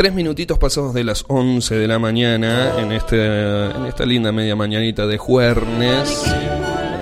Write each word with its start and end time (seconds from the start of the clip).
Tres 0.00 0.14
minutitos 0.14 0.56
pasados 0.56 0.94
de 0.94 1.04
las 1.04 1.26
11 1.28 1.74
de 1.74 1.86
la 1.86 1.98
mañana 1.98 2.80
en, 2.80 2.90
este, 2.90 3.66
en 3.66 3.84
esta 3.84 4.06
linda 4.06 4.32
media 4.32 4.56
mañanita 4.56 5.06
de 5.06 5.18
Juernes, 5.18 6.22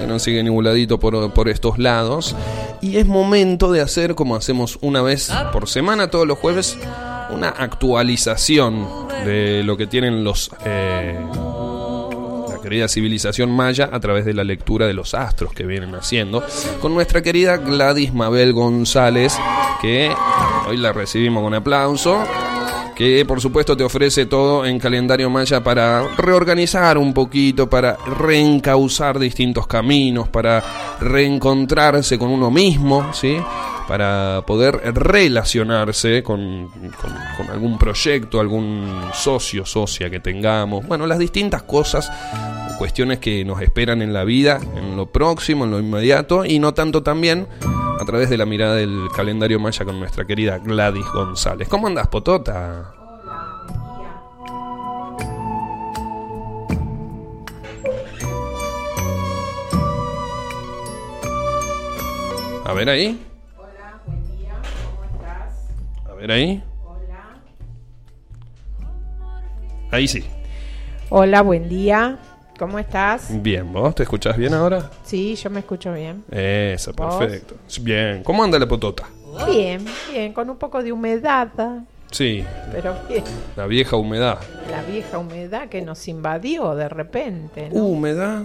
que 0.00 0.06
nos 0.08 0.21
sigue 0.21 0.42
nibuladito 0.42 0.98
por, 0.98 1.32
por 1.32 1.48
estos 1.48 1.79
lados. 1.79 2.34
Y 2.80 2.96
es 2.96 3.06
momento 3.06 3.71
de 3.71 3.82
hacer 3.82 4.16
como 4.16 4.34
hacemos 4.34 4.80
una 4.80 5.00
vez 5.00 5.30
por 5.53 5.69
semana, 5.69 6.11
todos 6.11 6.26
los 6.26 6.38
jueves, 6.38 6.76
una 7.30 7.50
actualización 7.50 8.88
de 9.24 9.62
lo 9.62 9.76
que 9.76 9.86
tienen 9.86 10.24
los... 10.24 10.50
Eh, 10.66 11.16
querida 12.60 12.88
civilización 12.88 13.52
maya 13.52 13.88
a 13.92 14.00
través 14.00 14.24
de 14.24 14.34
la 14.34 14.42
lectura 14.42 14.88
de 14.88 14.92
los 14.92 15.14
astros 15.14 15.54
que 15.54 15.64
vienen 15.64 15.94
haciendo 15.94 16.42
con 16.82 16.92
nuestra 16.92 17.22
querida 17.22 17.56
Gladys 17.56 18.12
Mabel 18.12 18.52
González 18.52 19.38
que 19.80 20.12
hoy 20.68 20.76
la 20.76 20.92
recibimos 20.92 21.44
con 21.44 21.54
aplauso 21.54 22.26
que 22.98 23.25
por 23.25 23.40
supuesto 23.40 23.76
te 23.76 23.84
ofrece 23.84 24.26
todo 24.26 24.66
en 24.66 24.80
calendario 24.80 25.30
maya 25.30 25.62
para 25.62 26.02
reorganizar 26.16 26.98
un 26.98 27.14
poquito, 27.14 27.70
para 27.70 27.96
reencauzar 27.96 29.20
distintos 29.20 29.68
caminos, 29.68 30.29
para 30.29 30.64
reencontrarse 30.98 32.19
con 32.19 32.30
uno 32.30 32.50
mismo, 32.50 33.14
¿sí? 33.14 33.36
para 33.86 34.42
poder 34.44 34.80
relacionarse 34.94 36.25
con, 36.25 36.69
con, 37.36 37.48
algún 37.48 37.78
proyecto, 37.78 38.41
algún 38.41 39.00
socio, 39.14 39.64
socia 39.64 40.11
que 40.11 40.19
tengamos, 40.19 40.84
bueno, 40.84 41.06
las 41.06 41.20
distintas 41.20 41.62
cosas, 41.62 42.11
cuestiones 42.78 43.20
que 43.20 43.44
nos 43.44 43.62
esperan 43.62 44.03
en 44.03 44.12
la 44.12 44.25
vida, 44.25 44.58
en 44.75 44.97
lo 44.97 45.06
próximo, 45.06 45.67
en 45.67 45.70
lo 45.70 45.78
inmediato, 45.78 46.44
y 46.44 46.58
no 46.58 46.75
tanto 46.75 47.05
también 47.05 47.47
través 48.08 48.30
de 48.30 48.39
la 48.39 48.47
mirada 48.47 48.77
del 48.77 49.11
calendario 49.14 49.61
maya 49.61 49.84
con 49.84 50.00
nuestra 50.00 50.25
querida 50.25 50.56
Gladys 50.56 51.05
González. 51.12 51.69
¿Cómo 51.69 51.89
andas, 51.89 52.08
Potota? 52.08 52.94
A 62.64 62.73
ver 62.73 62.89
ahí. 62.89 63.23
Hola, 63.59 64.01
buen 64.06 64.39
día, 64.39 64.55
¿cómo 64.86 65.05
estás? 65.12 65.69
A 66.06 66.14
ver 66.14 66.33
ahí. 66.33 66.64
Hola. 66.83 67.42
Ahí 69.91 70.09
sí. 70.09 70.25
Hola, 71.11 71.42
buen 71.42 71.69
día. 71.69 72.19
¿Cómo 72.59 72.78
estás? 72.78 73.28
Bien, 73.42 73.73
¿vos 73.73 73.95
te 73.95 74.03
escuchás 74.03 74.37
bien 74.37 74.53
ahora? 74.53 74.91
Sí, 75.05 75.37
yo 75.37 75.48
me 75.48 75.61
escucho 75.61 75.92
bien. 75.92 76.25
Eso, 76.31 76.92
¿Vos? 76.92 77.17
perfecto. 77.17 77.55
Bien. 77.83 78.23
¿Cómo 78.25 78.42
anda 78.42 78.59
la 78.59 78.67
potota? 78.67 79.09
Bien, 79.47 79.84
bien, 80.11 80.33
con 80.33 80.51
un 80.51 80.56
poco 80.56 80.83
de 80.83 80.91
humedad, 80.91 81.48
Sí, 82.11 82.42
pero 82.73 82.97
bien. 83.09 83.23
la 83.55 83.67
vieja 83.67 83.97
humedad. 83.97 84.39
La 84.70 84.83
vieja 84.83 85.19
humedad 85.19 85.69
que 85.69 85.83
nos 85.83 86.09
invadió 86.09 86.75
de 86.75 86.89
repente, 86.89 87.69
¿no? 87.73 87.84
¿Humedad? 87.84 88.42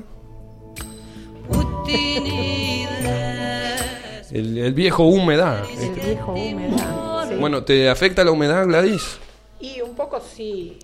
El, 4.31 4.57
el 4.57 4.73
viejo 4.73 5.05
humedad. 5.05 5.63
El 5.79 5.89
viejo 5.93 6.33
humedad. 6.33 7.29
sí. 7.29 7.35
Bueno, 7.35 7.63
¿te 7.63 7.89
afecta 7.89 8.23
la 8.23 8.31
humedad, 8.31 8.65
Gladys? 8.67 9.17
Y 9.59 9.81
un 9.81 9.95
poco 9.95 10.19
sí, 10.19 10.77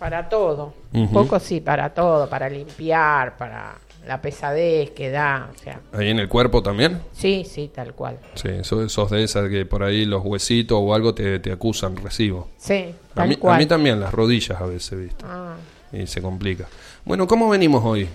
para 0.00 0.28
todo. 0.28 0.72
Un 0.94 1.12
poco 1.12 1.38
sí, 1.38 1.60
para 1.60 1.90
todo, 1.94 2.28
para 2.28 2.48
limpiar, 2.48 3.36
para 3.36 3.74
la 4.06 4.20
pesadez 4.20 4.90
que 4.92 5.10
da, 5.10 5.50
o 5.54 5.58
sea. 5.62 5.78
¿Ahí 5.92 6.08
en 6.08 6.18
el 6.18 6.28
cuerpo 6.28 6.62
también? 6.62 7.00
Sí, 7.12 7.44
sí, 7.48 7.70
tal 7.72 7.92
cual. 7.94 8.18
Sí, 8.34 8.48
sos, 8.62 8.90
sos 8.90 9.10
de 9.10 9.22
esas 9.22 9.48
que 9.50 9.66
por 9.66 9.82
ahí 9.84 10.06
los 10.06 10.24
huesitos 10.24 10.78
o 10.80 10.94
algo 10.94 11.14
te, 11.14 11.38
te 11.38 11.52
acusan 11.52 11.94
recibo. 11.96 12.48
Sí, 12.56 12.94
A 13.12 13.14
tal 13.14 13.28
mí, 13.28 13.34
a 13.34 13.38
cual. 13.38 13.58
mí 13.58 13.66
también, 13.66 14.00
las 14.00 14.12
rodillas 14.12 14.58
a 14.60 14.64
veces, 14.64 14.98
¿viste? 14.98 15.24
Ah. 15.28 15.54
Y 15.92 16.06
se 16.06 16.22
complica. 16.22 16.66
Bueno, 17.04 17.26
¿cómo 17.26 17.48
venimos 17.50 17.84
hoy? 17.84 18.08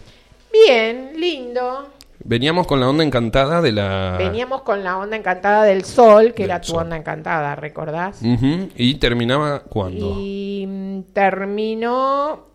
Bien, 0.51 1.11
lindo. 1.19 1.89
Veníamos 2.27 2.65
con 2.65 2.79
la 2.79 2.89
onda 2.89 3.03
encantada 3.03 3.61
de 3.61 3.71
la... 3.71 4.15
Veníamos 4.17 4.63
con 4.63 4.83
la 4.83 4.97
onda 4.97 5.15
encantada 5.15 5.63
del 5.63 5.85
sol, 5.85 6.33
que 6.33 6.41
Del 6.43 6.49
era 6.51 6.61
tu 6.61 6.69
sol. 6.69 6.81
onda 6.83 6.97
encantada, 6.97 7.55
¿recordás? 7.55 8.19
Ujú, 8.23 8.69
¿Y 8.75 8.95
terminaba 8.95 9.59
cuándo? 9.61 10.15
Y 10.19 10.65
mm, 10.67 11.01
terminó 11.13 12.47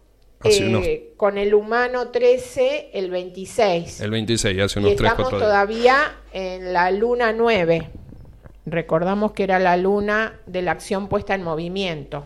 eh, 0.43 0.67
unos- 0.67 0.87
con 1.17 1.39
el 1.39 1.55
humano 1.55 2.09
13 2.09 2.91
el 2.95 3.11
26. 3.11 4.01
El 4.01 4.11
26, 4.11 4.61
hace 4.61 4.81
y 4.81 4.83
unos 4.83 4.97
3, 4.97 5.11
estamos 5.13 5.31
4 5.31 5.39
días. 5.39 5.49
todavía 5.49 5.97
en 6.33 6.73
la 6.73 6.91
luna 6.91 7.33
9. 7.33 7.91
Recordamos 8.67 9.33
que 9.33 9.45
era 9.45 9.61
la 9.61 9.77
luna 9.77 10.35
de 10.47 10.63
la 10.63 10.73
acción 10.73 11.07
puesta 11.07 11.35
en 11.37 11.45
movimiento. 11.45 12.25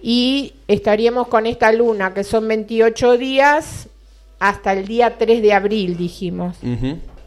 Y 0.00 0.54
estaríamos 0.68 1.26
con 1.28 1.46
esta 1.46 1.72
luna, 1.72 2.14
que 2.14 2.24
son 2.24 2.46
28 2.48 3.18
días, 3.18 3.88
hasta 4.42 4.72
el 4.72 4.88
día 4.88 5.18
3 5.18 5.40
de 5.40 5.52
abril, 5.52 5.96
dijimos. 5.96 6.56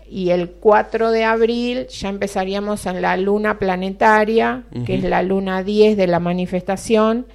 Y 0.10 0.32
el 0.32 0.50
4 0.50 1.12
de 1.12 1.24
abril 1.24 1.88
ya 1.88 2.10
empezaríamos 2.10 2.86
en 2.88 3.02
la 3.02 3.16
luna 3.16 3.58
planetaria, 3.58 4.64
que 4.86 4.96
es 4.96 5.04
la 5.06 5.24
luna 5.24 5.64
10 5.64 5.96
de 5.96 6.08
la 6.08 6.20
manifestación. 6.20 7.26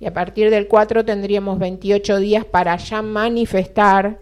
Y 0.00 0.06
a 0.06 0.14
partir 0.14 0.48
del 0.48 0.68
4 0.68 1.04
tendríamos 1.04 1.58
28 1.58 2.18
días 2.18 2.46
para 2.46 2.78
ya 2.78 3.02
manifestar 3.02 4.20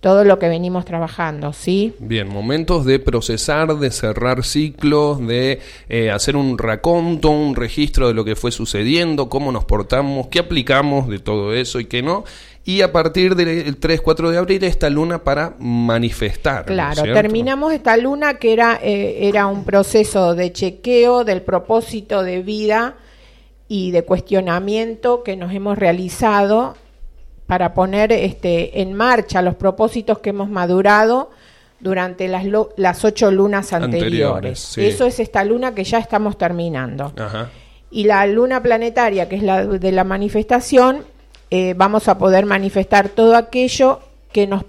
todo 0.00 0.24
lo 0.24 0.38
que 0.38 0.48
venimos 0.48 0.86
trabajando, 0.86 1.52
¿sí? 1.52 1.94
Bien, 1.98 2.28
momentos 2.28 2.86
de 2.86 2.98
procesar, 2.98 3.76
de 3.76 3.90
cerrar 3.90 4.44
ciclos, 4.44 5.26
de 5.26 5.60
eh, 5.90 6.10
hacer 6.10 6.36
un 6.36 6.56
raconto, 6.56 7.30
un 7.30 7.54
registro 7.54 8.08
de 8.08 8.14
lo 8.14 8.24
que 8.24 8.34
fue 8.34 8.50
sucediendo, 8.50 9.28
cómo 9.28 9.52
nos 9.52 9.64
portamos, 9.64 10.28
qué 10.28 10.38
aplicamos 10.38 11.08
de 11.08 11.18
todo 11.18 11.54
eso 11.54 11.80
y 11.80 11.84
qué 11.84 12.02
no. 12.02 12.24
Y 12.64 12.82
a 12.82 12.92
partir 12.92 13.34
del 13.36 13.80
3-4 13.80 14.30
de 14.30 14.38
abril 14.38 14.62
esta 14.64 14.90
luna 14.90 15.24
para 15.24 15.54
manifestar. 15.58 16.66
¿no 16.66 16.72
es 16.72 16.94
Claro, 17.00 17.14
terminamos 17.14 17.72
esta 17.72 17.96
luna 17.96 18.34
que 18.34 18.52
era, 18.52 18.78
eh, 18.82 19.28
era 19.28 19.46
un 19.46 19.64
proceso 19.64 20.34
de 20.34 20.52
chequeo 20.52 21.24
del 21.24 21.42
propósito 21.42 22.22
de 22.22 22.42
vida 22.42 22.94
y 23.66 23.92
de 23.92 24.02
cuestionamiento 24.04 25.22
que 25.22 25.36
nos 25.36 25.52
hemos 25.54 25.78
realizado 25.78 26.76
para 27.46 27.72
poner 27.74 28.12
este, 28.12 28.80
en 28.82 28.94
marcha 28.94 29.42
los 29.42 29.54
propósitos 29.56 30.18
que 30.18 30.30
hemos 30.30 30.48
madurado 30.50 31.30
durante 31.80 32.28
las, 32.28 32.44
lo- 32.44 32.70
las 32.76 33.04
ocho 33.04 33.30
lunas 33.30 33.72
anteriores. 33.72 34.04
Anteriores, 34.26 34.58
sí. 34.60 34.84
Eso 34.84 35.06
es 35.06 35.18
esta 35.18 35.42
luna 35.44 35.74
que 35.74 35.82
ya 35.82 35.98
estamos 35.98 36.36
terminando. 36.36 37.12
Ajá. 37.16 37.48
Y 37.90 38.04
la 38.04 38.26
luna 38.26 38.62
planetaria, 38.62 39.28
que 39.28 39.36
es 39.36 39.42
la 39.42 39.64
de 39.66 39.92
la 39.92 40.04
manifestación, 40.04 41.04
eh, 41.50 41.74
vamos 41.76 42.08
a 42.08 42.16
poder 42.16 42.46
manifestar 42.46 43.08
todo 43.08 43.36
aquello 43.36 44.00
que 44.32 44.46
nos, 44.46 44.64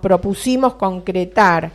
propusimos 0.00 0.74
concretar. 0.74 1.70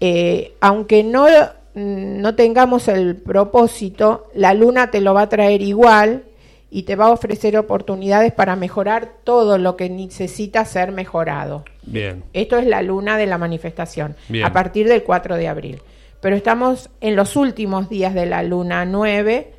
Eh, 0.00 0.54
aunque 0.60 1.04
no, 1.04 1.26
no 1.74 2.34
tengamos 2.34 2.88
el 2.88 3.16
propósito, 3.16 4.28
la 4.34 4.54
luna 4.54 4.90
te 4.90 5.00
lo 5.00 5.14
va 5.14 5.22
a 5.22 5.28
traer 5.28 5.62
igual 5.62 6.24
y 6.70 6.84
te 6.84 6.96
va 6.96 7.06
a 7.06 7.10
ofrecer 7.10 7.58
oportunidades 7.58 8.32
para 8.32 8.56
mejorar 8.56 9.10
todo 9.24 9.58
lo 9.58 9.76
que 9.76 9.90
necesita 9.90 10.64
ser 10.64 10.90
mejorado. 10.90 11.64
Bien. 11.82 12.24
Esto 12.32 12.56
es 12.56 12.66
la 12.66 12.80
luna 12.80 13.18
de 13.18 13.26
la 13.26 13.36
manifestación, 13.36 14.16
Bien. 14.28 14.46
a 14.46 14.52
partir 14.54 14.88
del 14.88 15.02
4 15.02 15.36
de 15.36 15.48
abril. 15.48 15.82
Pero 16.22 16.34
estamos 16.34 16.88
en 17.02 17.14
los 17.14 17.36
últimos 17.36 17.90
días 17.90 18.14
de 18.14 18.24
la 18.24 18.42
luna 18.42 18.86
9, 18.86 19.51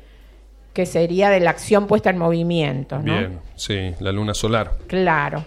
que 0.74 0.84
sería 0.84 1.30
de 1.30 1.40
la 1.40 1.50
acción 1.50 1.86
puesta 1.86 2.10
en 2.10 2.18
movimiento, 2.18 2.98
¿no? 2.98 3.04
Bien, 3.18 3.38
sí, 3.56 3.94
la 4.00 4.12
luna 4.12 4.34
solar. 4.34 4.72
Claro. 4.86 5.44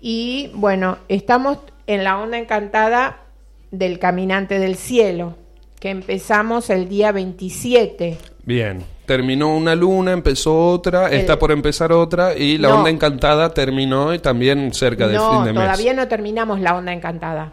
Y 0.00 0.50
bueno, 0.54 0.98
estamos 1.08 1.58
en 1.86 2.04
la 2.04 2.18
onda 2.18 2.36
encantada 2.36 3.20
del 3.70 3.98
caminante 3.98 4.58
del 4.58 4.76
cielo, 4.76 5.36
que 5.80 5.90
empezamos 5.90 6.68
el 6.68 6.88
día 6.88 7.12
27. 7.12 8.18
Bien. 8.44 8.84
Terminó 9.06 9.56
una 9.56 9.76
luna, 9.76 10.10
empezó 10.12 10.70
otra, 10.70 11.06
El- 11.08 11.20
está 11.20 11.38
por 11.38 11.52
empezar 11.52 11.92
otra 11.92 12.34
y 12.36 12.58
la 12.58 12.68
No. 12.70 12.78
onda 12.78 12.90
encantada 12.90 13.54
terminó 13.54 14.12
y 14.12 14.18
también 14.18 14.74
cerca 14.74 15.06
del 15.06 15.16
no, 15.18 15.30
fin 15.30 15.44
de 15.44 15.52
mes. 15.52 15.62
todavía 15.62 15.94
no 15.94 16.08
terminamos 16.08 16.58
la 16.60 16.76
onda 16.76 16.92
encantada. 16.92 17.52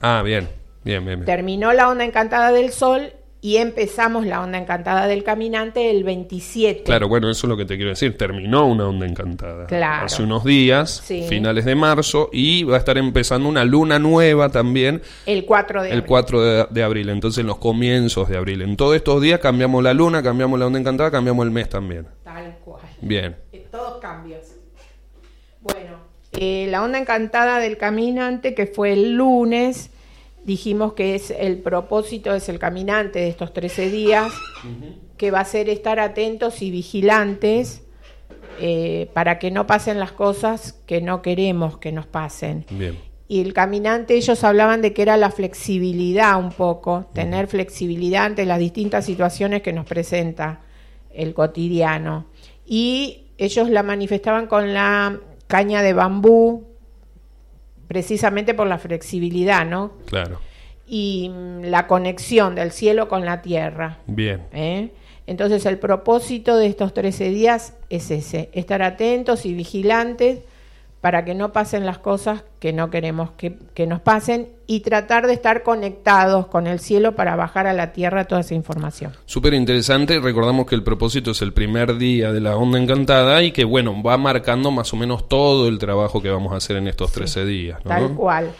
Ah, 0.00 0.22
bien, 0.24 0.48
bien, 0.84 1.04
bien. 1.04 1.18
bien. 1.20 1.26
Terminó 1.26 1.74
la 1.74 1.90
onda 1.90 2.04
encantada 2.04 2.50
del 2.50 2.72
sol 2.72 3.12
y 3.46 3.58
empezamos 3.58 4.26
la 4.26 4.42
onda 4.42 4.58
encantada 4.58 5.06
del 5.06 5.22
caminante 5.22 5.88
el 5.88 6.02
27. 6.02 6.82
Claro, 6.82 7.06
bueno, 7.08 7.30
eso 7.30 7.46
es 7.46 7.48
lo 7.48 7.56
que 7.56 7.64
te 7.64 7.76
quiero 7.76 7.90
decir. 7.90 8.16
Terminó 8.18 8.66
una 8.66 8.88
onda 8.88 9.06
encantada. 9.06 9.66
Claro. 9.66 10.06
Hace 10.06 10.24
unos 10.24 10.42
días, 10.42 11.00
Sí. 11.04 11.26
finales 11.28 11.64
de 11.64 11.76
marzo, 11.76 12.28
y 12.32 12.64
va 12.64 12.74
a 12.74 12.78
estar 12.80 12.98
empezando 12.98 13.48
una 13.48 13.64
luna 13.64 14.00
nueva 14.00 14.48
también 14.48 15.00
El 15.26 15.44
4 15.44 15.82
de 15.84 15.90
el 15.90 15.94
abril. 15.98 16.08
4 16.08 16.42
de, 16.42 16.66
de 16.70 16.82
abril. 16.82 17.08
Entonces, 17.08 17.38
en 17.42 17.46
los 17.46 17.58
comienzos 17.58 18.28
de 18.28 18.36
abril. 18.36 18.62
En 18.62 18.76
todos 18.76 18.96
estos 18.96 19.22
días 19.22 19.38
cambiamos 19.38 19.80
la 19.80 19.94
luna, 19.94 20.24
cambiamos 20.24 20.58
la 20.58 20.66
onda 20.66 20.80
encantada, 20.80 21.12
cambiamos 21.12 21.44
el 21.46 21.52
mes 21.52 21.68
también. 21.68 22.04
Tal 22.24 22.58
cual. 22.64 22.82
Bien. 23.00 23.36
Eh, 23.52 23.64
Todos 23.70 23.98
cambios. 24.00 24.40
Bueno, 25.60 25.98
eh, 26.32 26.66
la 26.68 26.82
onda 26.82 26.98
encantada 26.98 27.60
del 27.60 27.76
caminante, 27.76 28.56
que 28.56 28.66
fue 28.66 28.92
el 28.92 29.12
lunes, 29.14 29.90
dijimos 30.46 30.94
que 30.94 31.16
es 31.16 31.30
el 31.30 31.58
propósito, 31.58 32.32
es 32.34 32.48
el 32.48 32.58
caminante 32.58 33.18
de 33.18 33.28
estos 33.28 33.52
13 33.52 33.90
días, 33.90 34.32
que 35.16 35.30
va 35.30 35.40
a 35.40 35.44
ser 35.44 35.68
estar 35.68 35.98
atentos 35.98 36.62
y 36.62 36.70
vigilantes 36.70 37.82
eh, 38.60 39.10
para 39.12 39.38
que 39.38 39.50
no 39.50 39.66
pasen 39.66 39.98
las 39.98 40.12
cosas 40.12 40.80
que 40.86 41.02
no 41.02 41.20
queremos 41.20 41.78
que 41.78 41.90
nos 41.90 42.06
pasen. 42.06 42.64
Bien. 42.70 42.96
Y 43.28 43.40
el 43.40 43.52
caminante, 43.52 44.14
ellos 44.14 44.44
hablaban 44.44 44.82
de 44.82 44.92
que 44.92 45.02
era 45.02 45.16
la 45.16 45.32
flexibilidad 45.32 46.38
un 46.38 46.52
poco, 46.52 47.10
tener 47.12 47.48
flexibilidad 47.48 48.24
ante 48.24 48.46
las 48.46 48.60
distintas 48.60 49.04
situaciones 49.04 49.62
que 49.62 49.72
nos 49.72 49.84
presenta 49.84 50.60
el 51.10 51.34
cotidiano. 51.34 52.26
Y 52.64 53.24
ellos 53.36 53.68
la 53.68 53.82
manifestaban 53.82 54.46
con 54.46 54.72
la 54.72 55.18
caña 55.48 55.82
de 55.82 55.92
bambú, 55.92 56.75
precisamente 57.88 58.54
por 58.54 58.66
la 58.66 58.78
flexibilidad, 58.78 59.66
¿no? 59.66 59.92
Claro. 60.06 60.40
Y 60.86 61.30
mm, 61.30 61.64
la 61.64 61.86
conexión 61.86 62.54
del 62.54 62.72
cielo 62.72 63.08
con 63.08 63.24
la 63.24 63.42
tierra. 63.42 63.98
Bien. 64.06 64.42
¿eh? 64.52 64.90
Entonces 65.26 65.66
el 65.66 65.78
propósito 65.78 66.56
de 66.56 66.66
estos 66.66 66.94
13 66.94 67.30
días 67.30 67.74
es 67.90 68.10
ese, 68.10 68.50
estar 68.52 68.82
atentos 68.82 69.44
y 69.46 69.54
vigilantes 69.54 70.40
para 71.00 71.24
que 71.24 71.34
no 71.34 71.52
pasen 71.52 71.86
las 71.86 71.98
cosas 71.98 72.42
que 72.58 72.72
no 72.72 72.90
queremos 72.90 73.30
que, 73.36 73.56
que, 73.74 73.86
nos 73.86 74.00
pasen 74.00 74.48
y 74.66 74.80
tratar 74.80 75.26
de 75.26 75.34
estar 75.34 75.62
conectados 75.62 76.46
con 76.46 76.66
el 76.66 76.80
cielo 76.80 77.14
para 77.14 77.36
bajar 77.36 77.66
a 77.66 77.72
la 77.72 77.92
tierra 77.92 78.24
toda 78.24 78.40
esa 78.40 78.54
información. 78.54 79.12
Súper 79.26 79.54
interesante, 79.54 80.18
recordamos 80.18 80.66
que 80.66 80.74
el 80.74 80.82
propósito 80.82 81.30
es 81.30 81.42
el 81.42 81.52
primer 81.52 81.96
día 81.96 82.32
de 82.32 82.40
la 82.40 82.56
onda 82.56 82.78
encantada 82.78 83.42
y 83.42 83.52
que 83.52 83.64
bueno, 83.64 84.02
va 84.02 84.16
marcando 84.16 84.70
más 84.70 84.92
o 84.92 84.96
menos 84.96 85.28
todo 85.28 85.68
el 85.68 85.78
trabajo 85.78 86.20
que 86.20 86.30
vamos 86.30 86.52
a 86.52 86.56
hacer 86.56 86.76
en 86.76 86.88
estos 86.88 87.12
13 87.12 87.42
sí, 87.42 87.46
días. 87.46 87.84
¿no? 87.84 87.90
Tal 87.90 88.14
cual. 88.14 88.50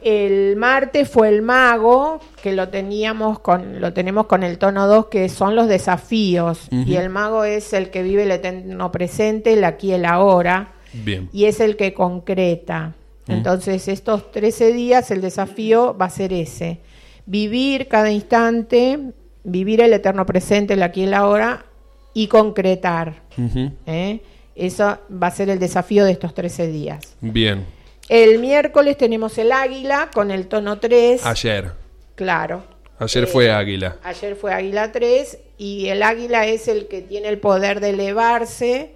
El 0.00 0.54
martes 0.54 1.10
fue 1.10 1.28
el 1.28 1.42
mago, 1.42 2.20
que 2.40 2.52
lo 2.52 2.68
teníamos 2.68 3.40
con, 3.40 3.80
lo 3.80 3.92
tenemos 3.92 4.26
con 4.26 4.44
el 4.44 4.58
tono 4.58 4.86
2, 4.86 5.06
que 5.06 5.28
son 5.28 5.56
los 5.56 5.66
desafíos. 5.66 6.68
Uh 6.70 6.76
-huh. 6.76 6.86
Y 6.86 6.96
el 6.96 7.10
mago 7.10 7.42
es 7.42 7.72
el 7.72 7.90
que 7.90 8.04
vive 8.04 8.22
el 8.22 8.30
eterno 8.30 8.92
presente, 8.92 9.54
el 9.54 9.64
aquí 9.64 9.88
y 9.88 9.94
el 9.94 10.04
ahora. 10.04 10.74
Bien. 10.92 11.28
Y 11.32 11.44
es 11.44 11.60
el 11.60 11.76
que 11.76 11.94
concreta. 11.94 12.94
-huh. 13.28 13.34
Entonces, 13.36 13.88
estos 13.88 14.30
13 14.32 14.72
días, 14.72 15.10
el 15.10 15.20
desafío 15.20 15.96
va 15.96 16.06
a 16.06 16.10
ser 16.10 16.32
ese. 16.32 16.78
Vivir 17.26 17.88
cada 17.88 18.10
instante, 18.10 18.98
vivir 19.44 19.80
el 19.80 19.92
eterno 19.92 20.24
presente, 20.26 20.74
el 20.74 20.82
aquí 20.82 21.02
y 21.02 21.04
el 21.04 21.14
ahora, 21.14 21.66
y 22.14 22.26
concretar. 22.26 23.22
Uh 23.36 23.42
-huh. 23.42 23.72
¿eh? 23.86 24.20
Eso 24.56 24.98
va 25.10 25.28
a 25.28 25.30
ser 25.30 25.50
el 25.50 25.58
desafío 25.58 26.04
de 26.04 26.12
estos 26.12 26.34
13 26.34 26.68
días. 26.68 27.16
Bien. 27.20 27.64
El 28.08 28.38
miércoles 28.38 28.96
tenemos 28.96 29.36
el 29.38 29.52
águila 29.52 30.10
con 30.12 30.30
el 30.30 30.46
tono 30.48 30.78
3. 30.78 31.24
Ayer. 31.26 31.72
Claro. 32.14 32.64
Ayer 32.98 33.24
eh, 33.24 33.26
fue 33.26 33.50
águila. 33.52 33.96
Ayer 34.02 34.34
fue 34.34 34.52
águila 34.52 34.90
3 34.90 35.38
y 35.58 35.88
el 35.88 36.02
águila 36.02 36.46
es 36.46 36.66
el 36.66 36.88
que 36.88 37.02
tiene 37.02 37.28
el 37.28 37.38
poder 37.38 37.80
de 37.80 37.90
elevarse 37.90 38.92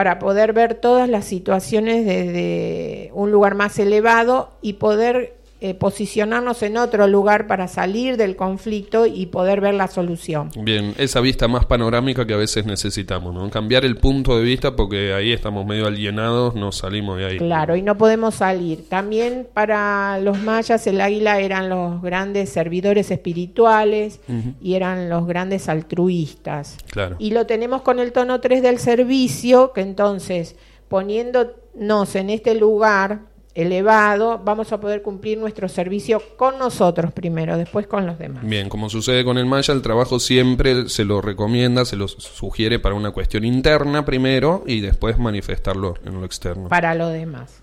para 0.00 0.18
poder 0.18 0.54
ver 0.54 0.76
todas 0.76 1.10
las 1.10 1.26
situaciones 1.26 2.06
desde 2.06 3.10
un 3.12 3.30
lugar 3.30 3.54
más 3.54 3.78
elevado 3.78 4.50
y 4.62 4.72
poder 4.72 5.34
eh, 5.62 5.74
posicionarnos 5.74 6.62
en 6.62 6.78
otro 6.78 7.06
lugar 7.06 7.46
para 7.46 7.68
salir 7.68 8.16
del 8.16 8.34
conflicto 8.34 9.04
y 9.04 9.26
poder 9.26 9.60
ver 9.60 9.74
la 9.74 9.88
solución. 9.88 10.48
Bien, 10.56 10.94
esa 10.96 11.20
vista 11.20 11.48
más 11.48 11.66
panorámica 11.66 12.26
que 12.26 12.32
a 12.32 12.38
veces 12.38 12.64
necesitamos, 12.64 13.34
¿no? 13.34 13.50
Cambiar 13.50 13.84
el 13.84 13.98
punto 13.98 14.38
de 14.38 14.42
vista 14.42 14.74
porque 14.74 15.12
ahí 15.12 15.32
estamos 15.32 15.66
medio 15.66 15.86
alienados, 15.86 16.54
no 16.54 16.72
salimos 16.72 17.18
de 17.18 17.26
ahí. 17.26 17.36
Claro, 17.36 17.76
y 17.76 17.82
no 17.82 17.98
podemos 17.98 18.36
salir. 18.36 18.88
También 18.88 19.46
para 19.52 20.18
los 20.20 20.38
mayas 20.38 20.86
el 20.86 20.98
águila 20.98 21.40
eran 21.40 21.68
los 21.68 22.00
grandes 22.00 22.48
servidores 22.48 23.10
espirituales 23.10 24.20
uh 24.28 24.32
-huh. 24.32 24.54
y 24.62 24.76
eran 24.76 25.10
los 25.10 25.26
grandes 25.26 25.68
altruistas. 25.68 26.78
Claro. 26.90 27.16
Y 27.18 27.32
lo 27.32 27.44
tenemos 27.44 27.82
con 27.82 27.98
el 27.98 28.12
tono 28.12 28.40
3 28.40 28.62
del 28.62 28.78
servicio, 28.78 29.72
que 29.74 29.82
entonces 29.82 30.56
poniéndonos 30.88 32.16
en 32.16 32.30
este 32.30 32.54
lugar 32.54 33.29
elevado, 33.54 34.40
vamos 34.44 34.72
a 34.72 34.80
poder 34.80 35.02
cumplir 35.02 35.38
nuestro 35.38 35.68
servicio 35.68 36.22
con 36.36 36.58
nosotros 36.58 37.12
primero, 37.12 37.56
después 37.56 37.86
con 37.86 38.06
los 38.06 38.18
demás. 38.18 38.44
Bien, 38.44 38.68
como 38.68 38.88
sucede 38.88 39.24
con 39.24 39.38
el 39.38 39.46
Maya, 39.46 39.74
el 39.74 39.82
trabajo 39.82 40.20
siempre 40.20 40.88
se 40.88 41.04
lo 41.04 41.20
recomienda, 41.20 41.84
se 41.84 41.96
lo 41.96 42.08
sugiere 42.08 42.78
para 42.78 42.94
una 42.94 43.10
cuestión 43.10 43.44
interna 43.44 44.04
primero 44.04 44.62
y 44.66 44.80
después 44.80 45.18
manifestarlo 45.18 45.94
en 46.04 46.20
lo 46.20 46.24
externo. 46.24 46.68
Para 46.68 46.94
lo 46.94 47.08
demás. 47.08 47.60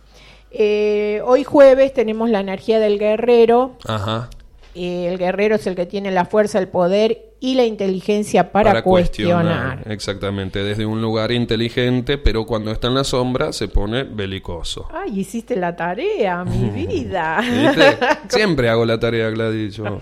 Eh, 0.52 1.22
hoy 1.26 1.44
jueves 1.44 1.94
tenemos 1.94 2.30
la 2.30 2.40
energía 2.40 2.80
del 2.80 3.00
guerrero. 3.00 3.78
Ajá. 3.86 4.30
Eh, 4.80 5.08
el 5.08 5.18
guerrero 5.18 5.56
es 5.56 5.66
el 5.66 5.76
que 5.76 5.88
tiene 5.88 6.12
la 6.12 6.26
fuerza, 6.26 6.60
el 6.60 6.68
poder 6.68 7.34
y 7.40 7.56
la 7.56 7.66
inteligencia 7.66 8.52
para, 8.52 8.70
para 8.70 8.84
cuestionar. 8.84 9.44
cuestionar. 9.44 9.92
Exactamente, 9.92 10.64
desde 10.64 10.86
un 10.86 11.02
lugar 11.02 11.32
inteligente, 11.32 12.20
pero 12.20 12.46
cuando 12.46 12.72
está 12.72 12.88
en 12.88 12.94
la 12.94 13.04
sombra 13.04 13.54
se 13.54 13.70
pone 13.70 14.04
belicoso. 14.04 14.88
Ay, 14.94 15.22
hiciste 15.22 15.56
la 15.56 15.76
tarea, 15.76 16.44
mi 16.46 16.70
vida. 16.88 17.42
Siempre 18.30 18.70
hago 18.70 18.86
la 18.86 19.00
tarea, 19.00 19.32
Gladys. 19.32 19.78
Yo 19.78 20.00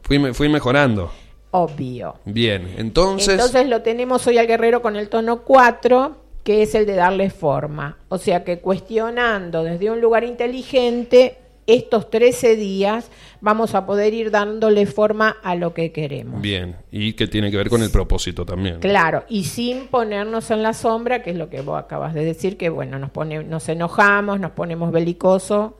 fui, 0.00 0.32
fui 0.32 0.48
mejorando. 0.48 1.12
Obvio. 1.50 2.14
Bien, 2.24 2.74
entonces... 2.78 3.34
Entonces 3.34 3.68
lo 3.68 3.82
tenemos 3.82 4.26
hoy 4.26 4.38
al 4.38 4.46
guerrero 4.46 4.80
con 4.80 4.96
el 4.96 5.10
tono 5.10 5.42
4, 5.42 6.16
que 6.42 6.62
es 6.62 6.74
el 6.74 6.86
de 6.86 6.94
darle 6.94 7.28
forma. 7.28 7.98
O 8.08 8.16
sea 8.16 8.44
que 8.44 8.60
cuestionando 8.60 9.62
desde 9.62 9.90
un 9.90 10.00
lugar 10.00 10.24
inteligente 10.24 11.36
estos 11.66 12.10
13 12.10 12.56
días 12.56 13.10
vamos 13.40 13.74
a 13.74 13.86
poder 13.86 14.14
ir 14.14 14.30
dándole 14.30 14.86
forma 14.86 15.36
a 15.42 15.54
lo 15.54 15.74
que 15.74 15.92
queremos. 15.92 16.40
Bien, 16.40 16.76
y 16.90 17.14
que 17.14 17.26
tiene 17.26 17.50
que 17.50 17.56
ver 17.56 17.68
con 17.68 17.82
el 17.82 17.90
propósito 17.90 18.46
también. 18.46 18.80
Claro, 18.80 19.24
y 19.28 19.44
sin 19.44 19.88
ponernos 19.88 20.50
en 20.50 20.62
la 20.62 20.74
sombra, 20.74 21.22
que 21.22 21.30
es 21.30 21.36
lo 21.36 21.50
que 21.50 21.60
vos 21.60 21.78
acabas 21.78 22.14
de 22.14 22.24
decir, 22.24 22.56
que 22.56 22.68
bueno, 22.68 22.98
nos, 22.98 23.10
pone, 23.10 23.44
nos 23.44 23.68
enojamos, 23.68 24.40
nos 24.40 24.52
ponemos 24.52 24.92
belicosos 24.92 25.72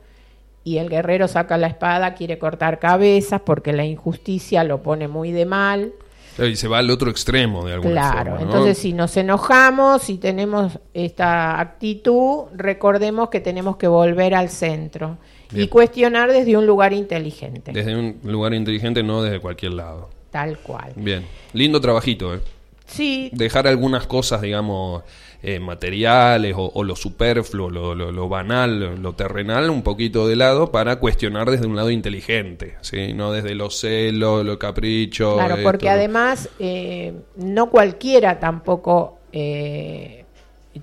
y 0.64 0.78
el 0.78 0.88
guerrero 0.88 1.28
saca 1.28 1.56
la 1.56 1.68
espada, 1.68 2.14
quiere 2.14 2.38
cortar 2.38 2.80
cabezas 2.80 3.40
porque 3.44 3.72
la 3.72 3.84
injusticia 3.84 4.64
lo 4.64 4.82
pone 4.82 5.06
muy 5.06 5.30
de 5.30 5.46
mal. 5.46 5.92
Y 6.38 6.56
se 6.56 6.68
va 6.68 6.78
al 6.78 6.90
otro 6.90 7.10
extremo 7.10 7.64
de 7.64 7.74
alguna 7.74 8.10
claro, 8.10 8.32
forma. 8.32 8.42
Entonces 8.44 8.76
si 8.76 8.92
nos 8.92 9.16
enojamos 9.16 10.10
y 10.10 10.18
tenemos 10.18 10.78
esta 10.92 11.60
actitud, 11.60 12.46
recordemos 12.54 13.30
que 13.30 13.40
tenemos 13.40 13.76
que 13.76 13.88
volver 13.88 14.34
al 14.34 14.50
centro 14.50 15.18
Bien. 15.50 15.64
y 15.64 15.68
cuestionar 15.68 16.32
desde 16.32 16.56
un 16.56 16.66
lugar 16.66 16.92
inteligente. 16.92 17.72
Desde 17.72 17.96
un 17.96 18.18
lugar 18.24 18.54
inteligente, 18.54 19.02
no 19.02 19.22
desde 19.22 19.40
cualquier 19.40 19.74
lado. 19.74 20.10
Tal 20.30 20.58
cual. 20.58 20.92
Bien, 20.96 21.24
lindo 21.52 21.80
trabajito, 21.80 22.34
¿eh? 22.34 22.40
Sí. 22.86 23.30
Dejar 23.32 23.66
algunas 23.66 24.06
cosas, 24.06 24.40
digamos, 24.40 25.02
eh, 25.42 25.60
materiales 25.60 26.54
o, 26.56 26.70
o, 26.72 26.84
lo 26.84 26.96
superfluo, 26.96 27.68
lo, 27.68 27.94
lo, 27.94 28.12
lo, 28.12 28.28
banal, 28.28 29.00
lo 29.02 29.14
terrenal, 29.14 29.70
un 29.70 29.82
poquito 29.82 30.26
de 30.26 30.36
lado 30.36 30.70
para 30.70 30.96
cuestionar 30.96 31.50
desde 31.50 31.66
un 31.66 31.76
lado 31.76 31.90
inteligente, 31.90 32.76
¿sí? 32.80 33.12
No 33.12 33.32
desde 33.32 33.54
los 33.54 33.78
celos, 33.78 34.44
los 34.44 34.56
caprichos. 34.56 35.34
Claro, 35.34 35.56
porque 35.62 35.88
además 35.88 36.48
eh, 36.58 37.14
no 37.36 37.70
cualquiera 37.70 38.38
tampoco 38.38 39.18
eh, 39.32 40.25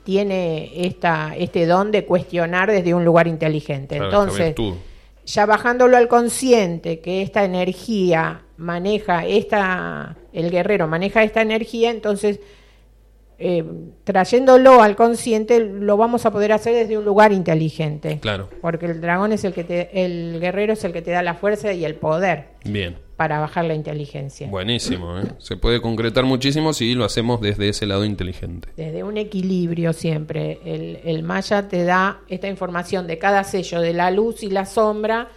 tiene 0.03 0.85
esta, 0.85 1.35
este 1.38 1.65
don 1.65 1.91
de 1.91 2.05
cuestionar 2.05 2.71
desde 2.71 2.93
un 2.93 3.05
lugar 3.05 3.27
inteligente. 3.27 3.97
Claro, 3.97 4.23
Entonces, 4.23 4.55
ya 5.25 5.45
bajándolo 5.45 5.97
al 5.97 6.07
consciente, 6.07 7.00
que 7.00 7.21
esta 7.21 7.43
energía 7.43 8.43
maneja 8.57 9.25
esta, 9.25 10.17
el 10.31 10.51
guerrero 10.51 10.88
maneja 10.88 11.23
esta 11.23 11.41
energía, 11.41 11.91
entonces 11.91 12.39
eh, 13.39 13.63
trayéndolo 14.03 14.81
al 14.81 14.95
consciente 14.95 15.59
lo 15.59 15.97
vamos 15.97 16.25
a 16.25 16.31
poder 16.31 16.51
hacer 16.51 16.75
desde 16.75 16.97
un 16.97 17.05
lugar 17.05 17.31
inteligente. 17.31 18.19
Claro. 18.21 18.50
Porque 18.62 18.85
el 18.85 19.01
dragón 19.01 19.33
es 19.33 19.43
el 19.43 19.53
que 19.53 19.63
te, 19.63 20.05
el 20.05 20.39
guerrero 20.39 20.73
es 20.73 20.83
el 20.83 20.93
que 20.93 21.01
te 21.01 21.12
da 21.12 21.21
la 21.23 21.33
fuerza 21.33 21.73
y 21.73 21.83
el 21.83 21.95
poder. 21.95 22.45
Bien. 22.63 22.95
Para 23.24 23.39
bajar 23.39 23.63
la 23.63 23.74
inteligencia. 23.74 24.50
Buenísimo, 24.50 25.18
¿eh? 25.18 25.24
Se 25.38 25.56
puede 25.56 25.80
concretar 25.80 26.25
muchísimo 26.25 26.74
si 26.74 26.94
lo 26.94 27.06
hacemos 27.06 27.39
desde 27.39 27.70
ese 27.70 27.86
lado 27.86 28.03
inteligente. 28.03 28.68
Desde 28.75 29.01
un 29.01 29.18
equilibrio 29.18 29.94
siempre. 29.94 30.60
El, 30.65 31.00
el 31.06 31.24
Maya 31.24 31.70
te 31.70 31.86
da 31.86 32.20
esta 32.27 32.50
información 32.50 33.08
de 33.08 33.20
cada 33.20 33.46
sello, 33.46 33.80
de 33.80 33.94
la 33.94 34.12
luz 34.12 34.44
y 34.44 34.50
la 34.50 34.65
sombra, 34.65 35.30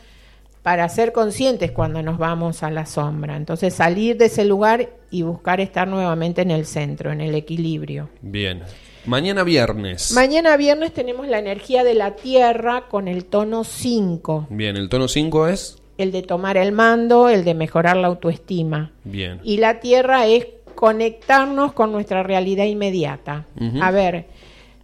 para 0.65 0.89
ser 0.89 1.13
conscientes 1.13 1.71
cuando 1.71 2.03
nos 2.03 2.19
vamos 2.19 2.65
a 2.65 2.73
la 2.73 2.87
sombra. 2.87 3.37
Entonces 3.37 3.73
salir 3.73 4.17
de 4.17 4.25
ese 4.25 4.45
lugar 4.45 4.91
y 5.13 5.23
buscar 5.23 5.61
estar 5.61 5.87
nuevamente 5.87 6.43
en 6.43 6.51
el 6.51 6.67
centro, 6.67 7.13
en 7.13 7.21
el 7.21 7.37
equilibrio. 7.37 8.09
Bien. 8.21 8.65
Mañana 9.05 9.45
viernes. 9.45 10.11
Mañana 10.11 10.57
viernes 10.57 10.93
tenemos 10.93 11.29
la 11.29 11.39
energía 11.39 11.85
de 11.85 11.95
la 11.95 12.17
Tierra 12.17 12.89
con 12.89 13.07
el 13.07 13.27
tono 13.27 13.63
5. 13.63 14.49
Bien, 14.51 14.77
el 14.77 14.89
tono 14.89 15.07
5 15.07 15.47
es... 15.47 15.81
El 15.99 16.13
de 16.13 16.23
tomar 16.23 16.57
el 16.57 16.73
mando, 16.73 17.29
el 17.29 17.45
de 17.45 17.55
mejorar 17.55 17.97
la 17.97 18.09
autoestima. 18.09 18.93
Bien. 19.05 19.41
Y 19.43 19.57
la 19.59 19.81
Tierra 19.81 20.27
es 20.27 20.47
conectarnos 20.75 21.73
con 21.73 21.93
nuestra 21.93 22.23
realidad 22.23 22.65
inmediata. 22.65 23.47
Uh 23.59 23.65
-huh. 23.65 23.83
A 23.83 23.91
ver, 23.91 24.27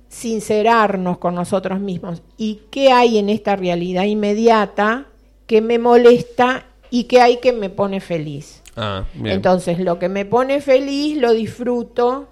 sincerarnos 0.09 1.19
con 1.19 1.35
nosotros 1.35 1.81
mismos. 1.81 2.23
¿Y 2.37 2.61
qué 2.71 2.93
hay 2.93 3.19
en 3.19 3.29
esta 3.29 3.57
realidad 3.57 4.05
inmediata? 4.05 5.07
que 5.53 5.61
me 5.61 5.79
molesta 5.79 6.65
y 6.89 7.05
que 7.05 7.21
hay 7.21 7.37
que 7.37 7.53
me 7.53 7.69
pone 7.69 8.01
feliz. 8.01 8.63
Ah, 8.75 9.05
bien. 9.13 9.35
Entonces, 9.37 9.79
lo 9.79 9.99
que 9.99 10.09
me 10.09 10.25
pone 10.25 10.63
feliz 10.63 11.19
lo 11.19 11.35
disfruto 11.35 12.29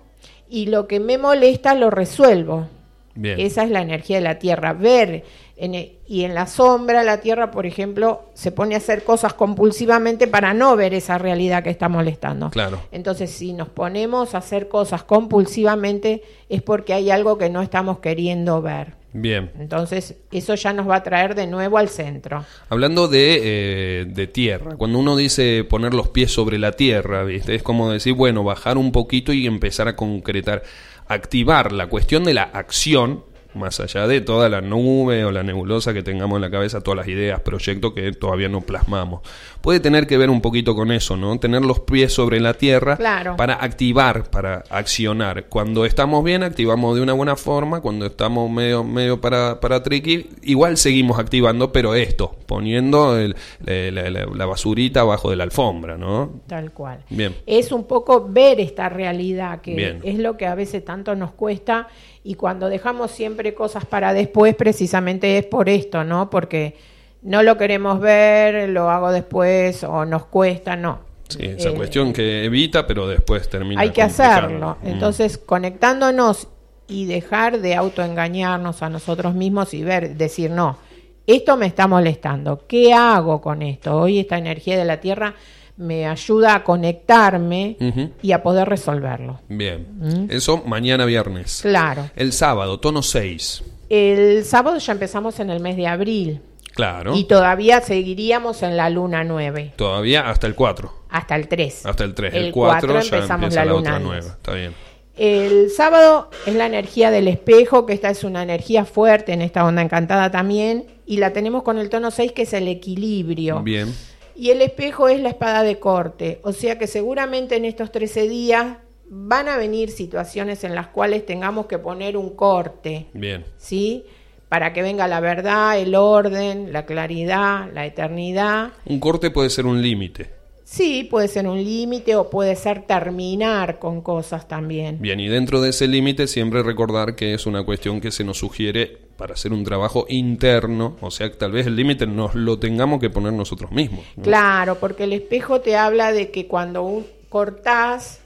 y 0.48 0.66
lo 0.66 0.86
que 0.86 1.00
me 1.00 1.18
molesta 1.18 1.74
lo 1.74 1.90
resuelvo. 1.90 2.66
Bien. 3.14 3.38
Esa 3.40 3.64
es 3.64 3.70
la 3.70 3.80
energía 3.82 4.16
de 4.16 4.22
la 4.22 4.38
Tierra. 4.38 4.72
Ver 4.72 5.24
en 5.56 5.74
e- 5.74 5.92
y 6.06 6.24
en 6.24 6.34
la 6.34 6.46
sombra 6.46 7.02
la 7.04 7.20
Tierra, 7.20 7.50
por 7.50 7.66
ejemplo, 7.66 8.22
se 8.34 8.50
pone 8.50 8.74
a 8.74 8.78
hacer 8.78 9.04
cosas 9.04 9.34
compulsivamente 9.34 10.26
para 10.26 10.54
no 10.54 10.74
ver 10.74 10.94
esa 10.94 11.18
realidad 11.18 11.62
que 11.62 11.70
está 11.70 11.88
molestando. 11.88 12.50
Claro. 12.50 12.80
Entonces, 12.92 13.30
si 13.30 13.52
nos 13.52 13.68
ponemos 13.68 14.34
a 14.34 14.38
hacer 14.38 14.68
cosas 14.68 15.02
compulsivamente 15.04 16.22
es 16.48 16.62
porque 16.62 16.94
hay 16.94 17.10
algo 17.10 17.38
que 17.38 17.50
no 17.50 17.62
estamos 17.62 17.98
queriendo 17.98 18.62
ver. 18.62 19.00
Bien. 19.12 19.50
Entonces, 19.58 20.14
eso 20.30 20.54
ya 20.54 20.72
nos 20.72 20.88
va 20.88 20.96
a 20.96 21.02
traer 21.02 21.34
de 21.34 21.48
nuevo 21.48 21.78
al 21.78 21.88
centro. 21.88 22.44
Hablando 22.68 23.08
de, 23.08 23.40
eh, 23.42 24.04
de 24.06 24.26
tierra, 24.28 24.76
cuando 24.76 24.98
uno 25.00 25.16
dice 25.16 25.64
poner 25.64 25.94
los 25.94 26.08
pies 26.08 26.30
sobre 26.32 26.58
la 26.58 26.72
tierra, 26.72 27.24
¿viste? 27.24 27.56
es 27.56 27.62
como 27.64 27.90
decir, 27.90 28.14
bueno, 28.14 28.44
bajar 28.44 28.78
un 28.78 28.92
poquito 28.92 29.32
y 29.32 29.46
empezar 29.48 29.88
a 29.88 29.96
concretar, 29.96 30.62
activar 31.10 31.72
la 31.72 31.88
cuestión 31.88 32.22
de 32.22 32.34
la 32.34 32.44
acción, 32.44 33.24
más 33.52 33.80
allá 33.80 34.06
de 34.06 34.20
toda 34.20 34.48
la 34.48 34.60
nube 34.60 35.24
o 35.24 35.32
la 35.32 35.42
nebulosa 35.42 35.92
que 35.92 36.04
tengamos 36.04 36.36
en 36.36 36.42
la 36.42 36.52
cabeza, 36.52 36.82
todas 36.82 36.98
las 36.98 37.08
ideas, 37.08 37.40
proyectos 37.40 37.94
que 37.94 38.12
todavía 38.12 38.48
no 38.48 38.60
plasmamos. 38.60 39.22
Puede 39.60 39.80
tener 39.80 40.06
que 40.06 40.16
ver 40.16 40.30
un 40.30 40.40
poquito 40.40 40.74
con 40.74 40.90
eso, 40.90 41.16
¿no? 41.16 41.38
Tener 41.38 41.62
los 41.62 41.80
pies 41.80 42.12
sobre 42.12 42.40
la 42.40 42.54
tierra 42.54 42.96
Claro. 42.96 43.36
para 43.36 43.54
activar, 43.54 44.30
para 44.30 44.64
accionar. 44.70 45.46
Cuando 45.48 45.84
estamos 45.84 46.24
bien, 46.24 46.42
activamos 46.42 46.96
de 46.96 47.02
una 47.02 47.12
buena 47.12 47.36
forma. 47.36 47.80
Cuando 47.80 48.06
estamos 48.06 48.50
medio, 48.50 48.82
medio 48.84 49.20
para, 49.20 49.60
para 49.60 49.82
tricky, 49.82 50.28
igual 50.42 50.76
seguimos 50.76 51.18
activando, 51.18 51.72
pero 51.72 51.94
esto, 51.94 52.34
poniendo 52.46 53.18
el- 53.18 53.36
la, 53.64 53.90
la- 54.02 54.10
la- 54.10 54.26
la 54.34 54.46
basurita 54.46 55.00
abajo 55.00 55.28
de 55.30 55.36
la 55.36 55.44
alfombra, 55.44 55.96
¿no? 55.98 56.40
Tal 56.46 56.72
cual. 56.72 57.04
Bien. 57.10 57.36
Es 57.46 57.70
un 57.72 57.84
poco 57.84 58.26
ver 58.28 58.60
esta 58.60 58.88
realidad, 58.88 59.60
que 59.60 59.74
Bien. 59.74 60.00
es 60.02 60.18
lo 60.18 60.36
que 60.36 60.46
a 60.46 60.54
veces 60.54 60.84
tanto 60.84 61.14
nos 61.14 61.32
cuesta, 61.32 61.88
y 62.24 62.34
cuando 62.34 62.68
dejamos 62.68 63.10
siempre 63.10 63.54
cosas 63.54 63.84
para 63.84 64.12
después, 64.14 64.54
precisamente 64.54 65.38
es 65.38 65.44
por 65.46 65.68
esto, 65.68 66.04
¿no? 66.04 66.30
Porque 66.30 66.76
no 67.22 67.42
lo 67.42 67.56
queremos 67.58 68.00
ver, 68.00 68.68
lo 68.70 68.90
hago 68.90 69.12
después, 69.12 69.84
o 69.84 70.04
nos 70.04 70.26
cuesta, 70.26 70.76
no. 70.76 71.00
Sí, 71.28 71.38
esa 71.44 71.68
Eh, 71.70 71.74
cuestión 71.74 72.12
que 72.12 72.44
evita, 72.44 72.86
pero 72.86 73.06
después 73.06 73.48
termina. 73.48 73.80
hay 73.80 73.90
que 73.90 74.02
hacerlo. 74.02 74.78
Mm. 74.82 74.86
Entonces, 74.88 75.38
conectándonos 75.38 76.48
y 76.88 77.06
dejar 77.06 77.60
de 77.60 77.76
autoengañarnos 77.76 78.82
a 78.82 78.88
nosotros 78.90 79.34
mismos 79.34 79.72
y 79.74 79.84
ver, 79.84 80.16
decir, 80.16 80.50
no, 80.50 80.78
esto 81.26 81.56
me 81.56 81.66
está 81.66 81.86
molestando, 81.86 82.64
¿qué 82.66 82.92
hago 82.92 83.40
con 83.40 83.62
esto? 83.62 83.96
Hoy 83.96 84.18
esta 84.18 84.38
energía 84.38 84.76
de 84.76 84.84
la 84.84 85.00
Tierra 85.00 85.34
me 85.76 86.06
ayuda 86.06 86.56
a 86.56 86.64
conectarme 86.64 87.76
y 88.20 88.32
a 88.32 88.42
poder 88.42 88.68
resolverlo. 88.68 89.40
Bien. 89.48 89.86
Mm. 90.00 90.30
Eso 90.30 90.62
mañana 90.66 91.04
viernes. 91.04 91.60
Claro. 91.62 92.10
El 92.16 92.32
sábado, 92.32 92.80
tono 92.80 93.02
6. 93.02 93.62
El 93.88 94.44
sábado 94.44 94.78
ya 94.78 94.92
empezamos 94.92 95.38
en 95.40 95.50
el 95.50 95.60
mes 95.60 95.76
de 95.76 95.86
abril 95.86 96.40
Claro. 96.74 97.14
y 97.16 97.24
todavía 97.24 97.80
seguiríamos 97.80 98.62
en 98.62 98.76
la 98.76 98.88
luna 98.90 99.24
9 99.24 99.72
Todavía 99.76 100.28
hasta 100.30 100.46
el 100.46 100.54
4. 100.54 100.92
hasta 101.10 101.36
el 101.36 101.48
3. 101.48 101.86
Hasta 101.86 102.04
el 102.04 102.14
3. 102.14 102.34
El, 102.34 102.44
El 102.46 102.52
4 102.52 102.88
4 102.88 102.92
ya 103.10 103.16
empezamos 103.16 103.44
empieza 103.44 103.60
la 103.60 103.64
la, 103.64 103.72
luna 103.72 103.80
otra 103.80 103.98
10. 103.98 104.08
nueva. 104.08 104.26
Está 104.36 104.54
bien. 104.54 104.74
El 105.16 105.70
sábado 105.70 106.30
es 106.46 106.54
la 106.54 106.66
energía 106.66 107.10
del 107.10 107.28
espejo, 107.28 107.84
que 107.84 107.92
esta 107.92 108.08
es 108.10 108.24
una 108.24 108.42
energía 108.42 108.84
fuerte 108.84 109.32
en 109.32 109.42
esta 109.42 109.66
onda 109.66 109.82
encantada 109.82 110.30
también, 110.30 110.86
y 111.04 111.18
la 111.18 111.32
tenemos 111.32 111.62
con 111.62 111.76
el 111.78 111.90
tono 111.90 112.10
6, 112.10 112.32
que 112.32 112.42
es 112.42 112.52
el 112.54 112.68
equilibrio. 112.68 113.60
Bien. 113.62 113.92
Y 114.36 114.50
el 114.50 114.62
espejo 114.62 115.08
es 115.08 115.20
la 115.20 115.28
espada 115.30 115.62
de 115.62 115.78
corte, 115.78 116.40
o 116.44 116.52
sea 116.52 116.78
que 116.78 116.86
seguramente 116.86 117.56
en 117.56 117.66
estos 117.66 117.92
13 117.92 118.28
días 118.28 118.76
van 119.10 119.48
a 119.48 119.56
venir 119.58 119.90
situaciones 119.90 120.64
en 120.64 120.74
las 120.74 120.86
cuales 120.86 121.26
tengamos 121.26 121.66
que 121.66 121.78
poner 121.78 122.16
un 122.16 122.30
corte, 122.36 123.08
Bien. 123.12 123.44
¿sí? 123.58 124.04
Para 124.50 124.72
que 124.72 124.82
venga 124.82 125.06
la 125.06 125.20
verdad, 125.20 125.78
el 125.78 125.94
orden, 125.94 126.72
la 126.72 126.84
claridad, 126.84 127.70
la 127.72 127.86
eternidad. 127.86 128.72
Un 128.84 128.98
corte 128.98 129.30
puede 129.30 129.48
ser 129.48 129.64
un 129.64 129.80
límite. 129.80 130.28
Sí, 130.64 131.04
puede 131.04 131.28
ser 131.28 131.46
un 131.46 131.62
límite 131.62 132.16
o 132.16 132.30
puede 132.30 132.56
ser 132.56 132.82
terminar 132.82 133.78
con 133.78 134.02
cosas 134.02 134.48
también. 134.48 134.98
Bien, 135.00 135.20
y 135.20 135.28
dentro 135.28 135.60
de 135.60 135.70
ese 135.70 135.86
límite 135.86 136.26
siempre 136.26 136.64
recordar 136.64 137.14
que 137.14 137.32
es 137.32 137.46
una 137.46 137.64
cuestión 137.64 138.00
que 138.00 138.10
se 138.10 138.24
nos 138.24 138.38
sugiere 138.38 138.98
para 139.16 139.34
hacer 139.34 139.52
un 139.52 139.62
trabajo 139.62 140.06
interno, 140.08 140.96
o 141.00 141.12
sea 141.12 141.30
que 141.30 141.36
tal 141.36 141.52
vez 141.52 141.68
el 141.68 141.76
límite 141.76 142.08
nos 142.08 142.34
lo 142.34 142.58
tengamos 142.58 143.00
que 143.00 143.10
poner 143.10 143.32
nosotros 143.32 143.70
mismos. 143.70 144.04
¿no? 144.16 144.22
Claro, 144.24 144.76
porque 144.80 145.04
el 145.04 145.12
espejo 145.12 145.60
te 145.60 145.76
habla 145.76 146.12
de 146.12 146.32
que 146.32 146.48
cuando 146.48 147.04
cortás, 147.28 148.20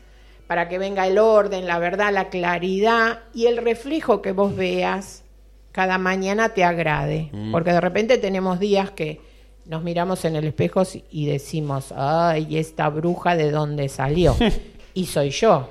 para 0.46 0.68
que 0.70 0.78
venga 0.78 1.06
el 1.06 1.18
orden, 1.18 1.66
la 1.66 1.78
verdad, 1.78 2.14
la 2.14 2.30
claridad 2.30 3.20
y 3.34 3.46
el 3.46 3.58
reflejo 3.58 4.22
que 4.22 4.32
vos 4.32 4.56
veas 4.56 5.23
cada 5.74 5.98
mañana 5.98 6.50
te 6.50 6.62
agrade. 6.62 7.30
Porque 7.50 7.72
de 7.72 7.80
repente 7.80 8.16
tenemos 8.18 8.60
días 8.60 8.92
que 8.92 9.20
nos 9.66 9.82
miramos 9.82 10.24
en 10.24 10.36
el 10.36 10.44
espejo 10.44 10.84
y 11.10 11.26
decimos, 11.26 11.92
ay, 11.96 12.58
esta 12.58 12.88
bruja 12.88 13.34
de 13.34 13.50
dónde 13.50 13.88
salió. 13.88 14.36
y 14.94 15.06
soy 15.06 15.30
yo. 15.30 15.70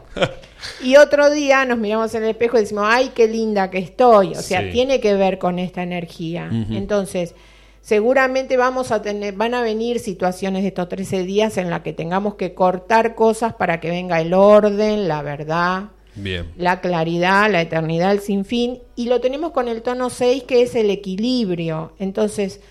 Y 0.83 0.97
otro 0.97 1.29
día 1.29 1.63
nos 1.63 1.77
miramos 1.77 2.13
en 2.15 2.23
el 2.23 2.31
espejo 2.31 2.57
y 2.57 2.61
decimos, 2.61 2.83
ay, 2.85 3.11
qué 3.15 3.29
linda 3.29 3.71
que 3.71 3.77
estoy. 3.77 4.31
O 4.33 4.41
sea, 4.41 4.59
Sí. 4.61 4.71
tiene 4.73 4.99
que 4.99 5.13
ver 5.13 5.37
con 5.39 5.57
esta 5.57 5.83
energía. 5.83 6.49
Entonces, 6.69 7.33
seguramente 7.79 8.57
vamos 8.57 8.91
a 8.91 9.01
tener, 9.01 9.35
van 9.35 9.53
a 9.53 9.61
venir 9.61 9.99
situaciones 9.99 10.63
de 10.63 10.69
estos 10.69 10.89
13 10.89 11.23
días 11.23 11.57
en 11.57 11.69
las 11.69 11.79
que 11.79 11.93
tengamos 11.93 12.35
que 12.35 12.53
cortar 12.53 13.15
cosas 13.15 13.53
para 13.53 13.79
que 13.79 13.89
venga 13.89 14.19
el 14.19 14.33
orden, 14.33 15.07
la 15.07 15.21
verdad, 15.21 15.83
Bien. 16.15 16.51
la 16.57 16.81
claridad, 16.81 17.51
la 17.51 17.61
eternidad, 17.61 18.11
el 18.11 18.19
sinfín. 18.19 18.79
Y 18.95 19.07
lo 19.07 19.21
tenemos 19.21 19.51
con 19.51 19.67
el 19.67 19.81
tono 19.81 20.09
6, 20.09 20.43
que 20.43 20.61
es 20.61 20.75
el 20.75 20.89
equilibrio. 20.89 21.93
Entonces, 21.99 22.61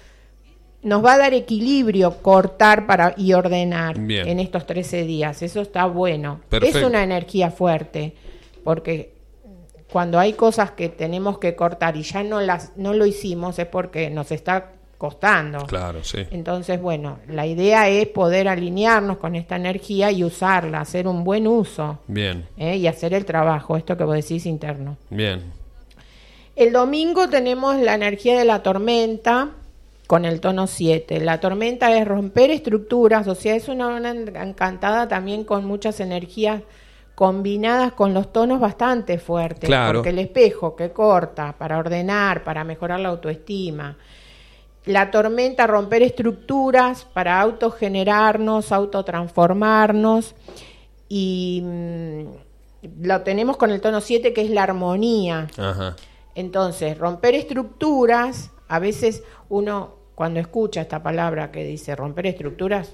nos 0.83 1.05
va 1.05 1.15
a 1.15 1.19
dar 1.19 1.35
equilibrio 1.35 2.23
cortar 2.23 2.87
para 2.87 3.15
y 3.17 3.33
ordenar 3.33 3.99
Bien. 3.99 4.29
en 4.29 4.41
estos 4.41 4.67
13 4.67 5.05
días. 5.05 5.43
Eso 5.43 5.61
está 5.61 5.87
bueno. 5.87 6.41
Perfecto. 6.49 6.79
Es 6.79 6.85
una 6.85 7.03
energía 7.03 7.51
fuerte, 7.51 8.15
porque 8.65 9.15
cuando 9.91 10.19
hay 10.19 10.33
cosas 10.33 10.73
que 10.73 10.89
tenemos 10.89 11.39
que 11.39 11.55
cortar 11.55 11.97
y 11.97 12.03
ya 12.03 12.23
no 12.23 12.41
las 12.41 12.73
no 12.77 12.95
lo 12.95 13.05
hicimos 13.05 13.59
es 13.59 13.67
porque 13.67 14.09
nos 14.09 14.33
está 14.33 14.73
costando. 15.03 15.67
Claro, 15.67 16.05
sí. 16.05 16.25
Entonces, 16.31 16.81
bueno, 16.81 17.19
la 17.27 17.45
idea 17.45 17.89
es 17.89 18.07
poder 18.07 18.47
alinearnos 18.47 19.17
con 19.19 19.35
esta 19.35 19.57
energía 19.57 20.13
y 20.13 20.23
usarla, 20.23 20.81
hacer 20.81 21.09
un 21.09 21.25
buen 21.25 21.49
uso 21.49 21.99
Bien, 22.07 22.47
¿eh? 22.57 22.77
y 22.77 22.87
hacer 22.87 23.13
el 23.13 23.25
trabajo, 23.25 23.77
esto 23.77 23.97
que 23.97 24.05
vos 24.05 24.15
decís 24.15 24.47
interno. 24.47 24.97
bien. 25.11 25.43
El 26.55 26.73
domingo 26.73 27.29
tenemos 27.29 27.81
la 27.81 27.95
energía 27.95 28.39
de 28.39 28.45
la 28.45 28.63
tormenta 28.63 29.49
con 30.07 30.25
el 30.25 30.41
tono 30.41 30.69
7. 30.69 31.19
La 31.19 31.41
tormenta 31.41 31.97
es 31.97 32.07
romper 32.07 32.53
estructuras, 32.53 33.27
o 33.27 33.35
sea, 33.35 33.57
es 33.57 33.67
una 33.67 33.89
onda 33.89 34.11
encantada 34.11 35.09
también 35.09 35.43
con 35.43 35.65
muchas 35.65 35.99
energías 35.99 36.63
combinadas 37.17 37.93
con 37.95 38.15
los 38.15 38.33
tonos 38.33 38.61
bastante 38.61 39.19
fuertes. 39.19 39.67
Claro. 39.69 39.99
Porque 39.99 40.11
el 40.11 40.21
espejo 40.21 40.77
que 40.77 40.91
corta 40.93 41.57
para 41.59 41.79
ordenar, 41.79 42.45
para 42.45 42.63
mejorar 42.63 43.01
la 43.01 43.09
autoestima. 43.09 43.97
La 44.85 45.11
tormenta, 45.11 45.67
romper 45.67 46.03
estructuras 46.03 47.05
para 47.05 47.41
autogenerarnos, 47.41 48.73
autotransformarnos. 48.73 50.35
Y 51.09 51.63
mm, 51.65 52.23
lo 53.03 53.21
tenemos 53.23 53.57
con 53.57 53.71
el 53.71 53.81
tono 53.81 54.01
7 54.01 54.33
que 54.33 54.43
es 54.43 54.51
la 54.51 54.65
armonía. 54.65 55.47
Ajá. 55.57 55.97
Entonces, 56.35 56.99
romper 56.99 57.35
estructuras, 57.35 58.51
a 58.69 58.79
veces 58.79 59.23
uno 59.49 59.97
cuando 60.15 60.41
escucha 60.41 60.81
esta 60.81 61.03
palabra 61.03 61.51
que 61.51 61.65
dice 61.65 61.97
romper 61.97 62.27
estructuras, 62.27 62.93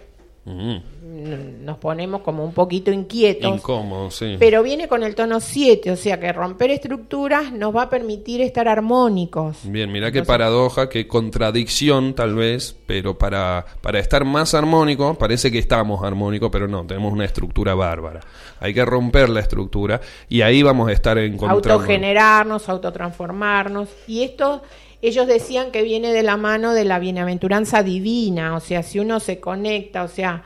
Mm. 0.48 1.64
nos 1.64 1.76
ponemos 1.78 2.22
como 2.22 2.44
un 2.44 2.52
poquito 2.52 2.90
inquietos. 2.90 3.54
Incómodo, 3.56 4.10
sí. 4.10 4.36
Pero 4.38 4.62
viene 4.62 4.88
con 4.88 5.02
el 5.02 5.14
tono 5.14 5.40
7, 5.40 5.90
o 5.90 5.96
sea 5.96 6.18
que 6.18 6.32
romper 6.32 6.70
estructuras 6.70 7.52
nos 7.52 7.74
va 7.76 7.82
a 7.82 7.90
permitir 7.90 8.40
estar 8.40 8.66
armónicos. 8.68 9.58
Bien, 9.64 9.90
mira 9.92 10.10
qué 10.12 10.18
Entonces- 10.18 10.26
paradoja, 10.28 10.88
qué 10.88 11.06
contradicción 11.06 12.14
tal 12.14 12.34
vez, 12.34 12.74
pero 12.86 13.18
para, 13.18 13.64
para 13.82 13.98
estar 13.98 14.24
más 14.24 14.54
armónico, 14.54 15.14
parece 15.14 15.50
que 15.52 15.58
estamos 15.58 16.02
armónicos, 16.02 16.50
pero 16.50 16.66
no, 16.68 16.86
tenemos 16.86 17.12
una 17.12 17.24
estructura 17.24 17.74
bárbara. 17.74 18.20
Hay 18.60 18.72
que 18.72 18.84
romper 18.84 19.28
la 19.28 19.40
estructura 19.40 20.00
y 20.28 20.40
ahí 20.42 20.62
vamos 20.62 20.88
a 20.88 20.92
estar 20.92 21.18
encontrando. 21.18 21.72
autogenerarnos, 21.74 22.68
autotransformarnos. 22.68 23.88
Y 24.06 24.22
esto, 24.22 24.62
ellos 25.00 25.26
decían 25.26 25.70
que 25.70 25.82
viene 25.82 26.12
de 26.12 26.22
la 26.22 26.36
mano 26.36 26.74
de 26.74 26.84
la 26.84 26.98
bienaventuranza 26.98 27.82
divina, 27.82 28.56
o 28.56 28.60
sea, 28.60 28.82
si 28.82 28.98
uno 28.98 29.20
se 29.20 29.40
conecta, 29.40 30.02
o 30.02 30.08
sea, 30.08 30.42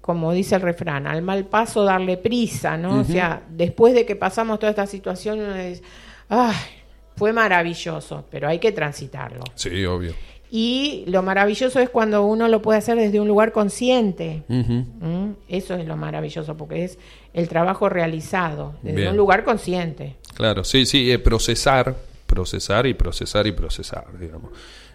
como 0.00 0.32
dice 0.32 0.54
el 0.54 0.62
refrán, 0.62 1.06
al 1.06 1.22
mal 1.22 1.46
paso 1.46 1.82
darle 1.82 2.16
prisa, 2.16 2.76
¿no? 2.76 3.00
O 3.00 3.04
sea, 3.04 3.42
después 3.50 3.92
de 3.92 4.06
que 4.06 4.14
pasamos 4.14 4.60
toda 4.60 4.70
esta 4.70 4.86
situación, 4.86 5.40
uno 5.40 5.54
dice, 5.54 5.82
ay, 6.28 6.54
fue 7.16 7.32
maravilloso, 7.32 8.24
pero 8.30 8.46
hay 8.46 8.60
que 8.60 8.70
transitarlo. 8.70 9.42
Sí, 9.56 9.84
obvio. 9.84 10.14
Y 10.48 11.02
lo 11.08 11.22
maravilloso 11.22 11.80
es 11.80 11.90
cuando 11.90 12.24
uno 12.24 12.46
lo 12.46 12.62
puede 12.62 12.78
hacer 12.78 12.96
desde 12.96 13.18
un 13.18 13.26
lugar 13.26 13.50
consciente. 13.50 14.44
¿Mm? 14.46 15.30
Eso 15.48 15.74
es 15.74 15.86
lo 15.86 15.96
maravilloso, 15.96 16.56
porque 16.56 16.84
es 16.84 16.98
el 17.34 17.48
trabajo 17.48 17.88
realizado 17.88 18.74
desde 18.82 18.96
Bien. 18.96 19.10
un 19.10 19.16
lugar 19.16 19.42
consciente. 19.42 20.14
Claro, 20.34 20.62
sí, 20.62 20.86
sí, 20.86 21.10
eh, 21.10 21.18
procesar, 21.18 21.96
procesar 22.40 22.86
y 22.86 22.92
procesar 22.94 23.46
y 23.46 23.52
procesar, 23.52 24.04
digamos. 24.20 24.50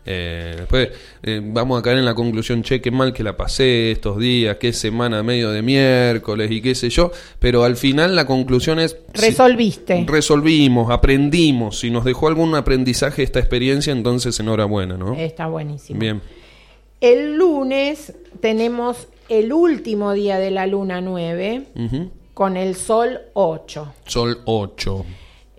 Eh, 0.06 0.56
después 0.58 0.90
eh, 1.24 1.42
vamos 1.44 1.80
a 1.80 1.82
caer 1.84 1.98
en 2.00 2.06
la 2.06 2.14
conclusión, 2.16 2.62
che, 2.64 2.80
qué 2.82 2.90
mal 2.92 3.14
que 3.14 3.24
la 3.24 3.36
pasé 3.38 3.92
estos 3.92 4.18
días, 4.20 4.58
qué 4.58 4.74
semana 4.74 5.22
medio 5.24 5.50
de 5.52 5.62
miércoles 5.64 6.50
y 6.52 6.62
qué 6.62 6.74
sé 6.76 6.90
yo, 6.90 7.12
pero 7.40 7.64
al 7.64 7.76
final 7.76 8.16
la 8.16 8.26
conclusión 8.26 8.80
es... 8.80 8.96
si- 9.14 9.22
Resolviste. 9.28 10.04
resolvimos, 10.08 10.90
aprendimos, 10.92 11.80
si 11.80 11.90
nos 11.92 12.04
dejó 12.04 12.28
algún 12.28 12.54
aprendizaje 12.56 13.24
esta 13.24 13.40
experiencia, 13.40 13.92
entonces 13.92 14.40
enhorabuena, 14.40 14.98
¿no? 14.98 15.16
Está 15.16 15.48
buenísimo. 15.48 16.00
Bien, 16.00 16.22
El 17.00 17.36
lunes 17.38 18.14
tenemos 18.40 19.08
el 19.30 19.52
último 19.54 20.14
día 20.14 20.38
de 20.40 20.52
la 20.52 20.66
luna 20.68 21.00
9 21.02 21.64
Ujú. 21.76 22.12
con 22.34 22.58
el 22.58 22.76
sol 22.76 23.20
8. 23.34 23.94
Sol 24.08 24.40
8. 24.46 25.06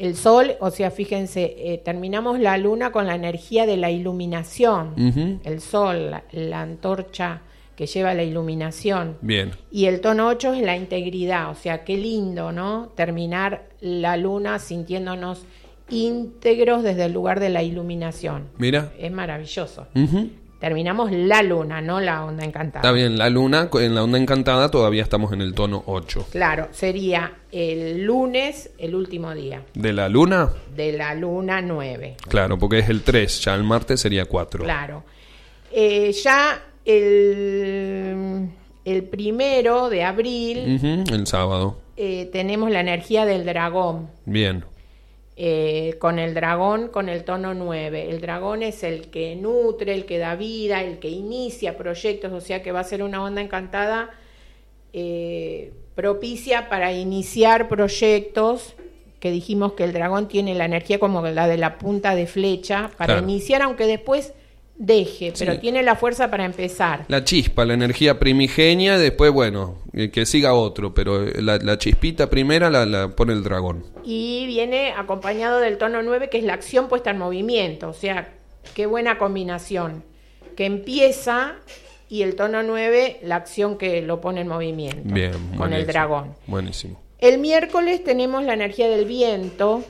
El 0.02 0.16
sol, 0.16 0.56
o 0.58 0.72
sea, 0.72 0.90
fíjense, 0.90 1.54
eh, 1.56 1.78
terminamos 1.78 2.40
la 2.40 2.58
luna 2.58 2.90
con 2.90 3.06
la 3.06 3.14
energía 3.14 3.66
de 3.66 3.76
la 3.76 3.88
iluminación. 3.88 5.40
El 5.44 5.60
sol, 5.60 6.10
la, 6.10 6.24
la 6.32 6.60
antorcha 6.60 7.42
que 7.76 7.86
lleva 7.86 8.12
la 8.12 8.24
iluminación. 8.24 9.16
Bien, 9.20 9.52
Y 9.70 9.84
el 9.84 10.00
tono 10.00 10.26
8 10.26 10.54
es 10.54 10.62
la 10.62 10.76
integridad, 10.76 11.50
o 11.50 11.54
sea, 11.54 11.84
qué 11.84 11.96
lindo, 11.96 12.50
¿no? 12.50 12.88
Terminar 12.96 13.68
la 13.80 14.16
luna 14.16 14.58
sintiéndonos 14.58 15.44
íntegros 15.88 16.82
desde 16.82 17.04
el 17.04 17.12
lugar 17.12 17.38
de 17.38 17.50
la 17.50 17.62
iluminación. 17.62 18.48
mira. 18.58 18.92
Es 18.98 19.12
maravilloso. 19.12 19.86
Terminamos 20.62 21.10
la 21.10 21.42
luna, 21.42 21.80
no 21.80 21.98
la 22.00 22.24
onda 22.24 22.44
encantada. 22.44 22.78
Está 22.82 22.92
bien, 22.92 23.18
la 23.18 23.28
luna, 23.28 23.68
en 23.80 23.96
la 23.96 24.04
onda 24.04 24.16
encantada 24.16 24.70
todavía 24.70 25.02
estamos 25.02 25.32
en 25.32 25.40
el 25.40 25.54
tono 25.54 25.82
8. 25.86 26.28
Claro, 26.30 26.68
sería 26.70 27.32
el 27.50 28.04
lunes 28.04 28.70
el 28.78 28.94
último 28.94 29.34
día 29.34 29.62
¿De 29.74 29.92
la 29.92 30.08
luna? 30.08 30.50
de 30.76 30.92
la 30.92 31.16
luna 31.16 31.60
9. 31.60 32.16
Claro, 32.28 32.60
porque 32.60 32.78
es 32.78 32.88
el 32.88 33.02
3, 33.02 33.40
ya 33.44 33.56
el 33.56 33.64
martes 33.64 33.98
sería 34.00 34.24
4. 34.26 34.62
Claro. 34.62 35.02
Eh, 35.72 36.12
ya 36.22 36.62
el, 36.84 38.48
el 38.84 39.02
primero 39.02 39.88
de 39.88 40.04
abril 40.04 41.04
el 41.10 41.26
sábado. 41.26 41.80
eh, 41.96 42.28
tenemos 42.32 42.70
la 42.70 42.78
energía 42.80 43.26
del 43.26 43.44
dragón. 43.44 44.10
Bien, 44.26 44.64
eh, 45.36 45.96
con 45.98 46.18
el 46.18 46.34
dragón 46.34 46.88
con 46.88 47.08
el 47.08 47.24
tono 47.24 47.54
9. 47.54 48.10
El 48.10 48.20
dragón 48.20 48.62
es 48.62 48.82
el 48.82 49.08
que 49.08 49.34
nutre, 49.36 49.94
el 49.94 50.04
que 50.04 50.18
da 50.18 50.36
vida, 50.36 50.82
el 50.82 50.98
que 50.98 51.08
inicia 51.08 51.76
proyectos, 51.76 52.32
o 52.32 52.40
sea 52.40 52.62
que 52.62 52.70
va 52.72 52.80
a 52.80 52.84
ser 52.84 53.02
una 53.02 53.22
onda 53.24 53.40
encantada 53.40 54.10
eh, 54.92 55.72
propicia 55.94 56.68
para 56.68 56.92
iniciar 56.92 57.68
proyectos 57.68 58.74
que 59.20 59.30
dijimos 59.30 59.72
que 59.74 59.84
el 59.84 59.92
dragón 59.92 60.28
tiene 60.28 60.54
la 60.54 60.64
energía 60.64 60.98
como 60.98 61.22
la 61.22 61.46
de 61.48 61.56
la 61.56 61.78
punta 61.78 62.14
de 62.14 62.26
flecha 62.26 62.90
para 62.98 63.14
Claro. 63.14 63.22
iniciar 63.28 63.62
aunque 63.62 63.86
después 63.86 64.34
deje, 64.84 65.32
pero 65.38 65.52
Sí. 65.52 65.58
tiene 65.58 65.82
la 65.84 65.94
fuerza 65.94 66.28
para 66.30 66.44
empezar. 66.44 67.04
la 67.08 67.22
chispa, 67.22 67.64
la 67.64 67.74
energía 67.74 68.18
primigenia, 68.18 68.98
después, 68.98 69.30
bueno, 69.32 69.78
eh, 69.92 70.10
que 70.10 70.26
siga 70.26 70.54
otro, 70.54 70.92
pero 70.92 71.22
eh, 71.26 71.40
la, 71.40 71.58
la 71.58 71.78
chispita 71.78 72.28
primera 72.28 72.68
la, 72.68 72.84
la 72.84 73.08
pone 73.14 73.32
el 73.32 73.44
dragón. 73.44 73.84
Y 74.04 74.44
viene 74.46 74.92
acompañado 74.96 75.60
del 75.60 75.78
tono 75.78 76.02
9, 76.02 76.28
que 76.28 76.38
es 76.38 76.44
la 76.44 76.54
acción 76.54 76.88
puesta 76.88 77.10
en 77.10 77.18
movimiento. 77.18 77.88
O 77.90 77.92
sea, 77.94 78.32
qué 78.74 78.86
buena 78.86 79.18
combinación. 79.18 80.02
Que 80.56 80.66
empieza 80.66 81.54
y 82.08 82.22
el 82.22 82.34
tono 82.34 82.62
9, 82.64 83.20
la 83.22 83.36
acción 83.36 83.78
que 83.78 84.02
lo 84.02 84.20
pone 84.20 84.40
en 84.42 84.48
movimiento. 84.48 85.14
Bien, 85.14 85.32
Con 85.56 85.72
el 85.72 85.86
dragón. 85.86 86.34
Buenísimo. 86.48 87.00
El 87.18 87.38
miércoles 87.38 88.02
tenemos 88.02 88.42
la 88.42 88.54
energía 88.54 88.88
del 88.88 89.04
viento, 89.06 89.84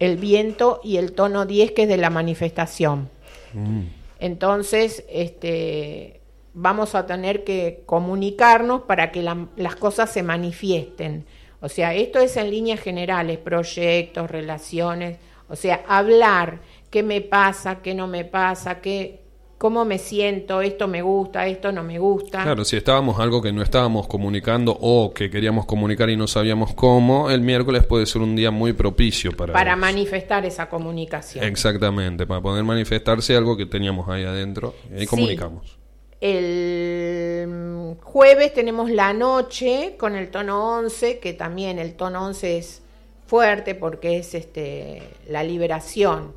el 0.00 0.16
viento 0.16 0.80
y 0.82 0.96
el 0.96 1.12
tono 1.12 1.46
10, 1.46 1.70
que 1.70 1.82
es 1.84 1.88
de 1.88 1.96
la 1.96 2.10
manifestación. 2.10 3.08
Mm. 3.54 3.82
Entonces, 4.18 5.04
este, 5.08 6.20
vamos 6.54 6.94
a 6.94 7.06
tener 7.06 7.44
que 7.44 7.82
comunicarnos 7.86 8.82
para 8.82 9.12
que 9.12 9.22
la- 9.22 9.48
las 9.56 9.76
cosas 9.76 10.10
se 10.12 10.22
manifiesten. 10.22 11.26
O 11.60 11.68
sea, 11.68 11.94
esto 11.94 12.18
es 12.20 12.36
en 12.36 12.50
líneas 12.50 12.80
generales, 12.80 13.38
proyectos, 13.38 14.30
relaciones, 14.30 15.18
o 15.48 15.56
sea, 15.56 15.82
hablar 15.88 16.60
qué 16.90 17.02
me 17.02 17.20
pasa, 17.20 17.80
qué 17.82 17.94
no 17.94 18.06
me 18.06 18.24
pasa, 18.24 18.80
qué, 18.80 19.22
cómo 19.58 19.84
me 19.84 19.98
siento, 19.98 20.62
esto 20.62 20.86
me 20.86 21.02
gusta, 21.02 21.46
esto 21.46 21.72
no 21.72 21.82
me 21.82 21.98
gusta. 21.98 22.44
Claro, 22.44 22.64
si 22.64 22.76
estábamos 22.76 23.18
algo 23.18 23.42
que 23.42 23.52
no 23.52 23.60
estábamos 23.62 24.06
comunicando 24.06 24.76
o 24.80 25.12
que 25.12 25.28
queríamos 25.30 25.66
comunicar 25.66 26.08
y 26.10 26.16
no 26.16 26.28
sabíamos 26.28 26.74
cómo, 26.74 27.28
el 27.28 27.40
miércoles 27.40 27.84
puede 27.84 28.06
ser 28.06 28.22
un 28.22 28.36
día 28.36 28.52
muy 28.52 28.72
propicio 28.72 29.36
para... 29.36 29.52
para 29.52 29.72
eso. 29.72 29.80
manifestar 29.80 30.46
esa 30.46 30.68
comunicación. 30.68 31.44
Exactamente, 31.44 32.24
para 32.26 32.40
poder 32.40 32.62
manifestarse 32.62 33.36
algo 33.36 33.56
que 33.56 33.66
teníamos 33.66 34.08
ahí 34.08 34.24
adentro. 34.24 34.74
Y 34.96 35.00
Sí. 35.00 35.06
comunicamos. 35.06 35.76
El 36.20 37.96
jueves 38.02 38.52
tenemos 38.54 38.90
la 38.90 39.12
noche 39.12 39.94
con 39.98 40.14
el 40.14 40.30
tono 40.30 40.76
11, 40.78 41.18
que 41.18 41.32
también 41.32 41.78
el 41.78 41.94
tono 41.94 42.24
11 42.26 42.58
es 42.58 42.82
fuerte 43.26 43.74
porque 43.74 44.18
es 44.18 44.34
este, 44.34 45.02
la 45.28 45.42
liberación. 45.42 46.32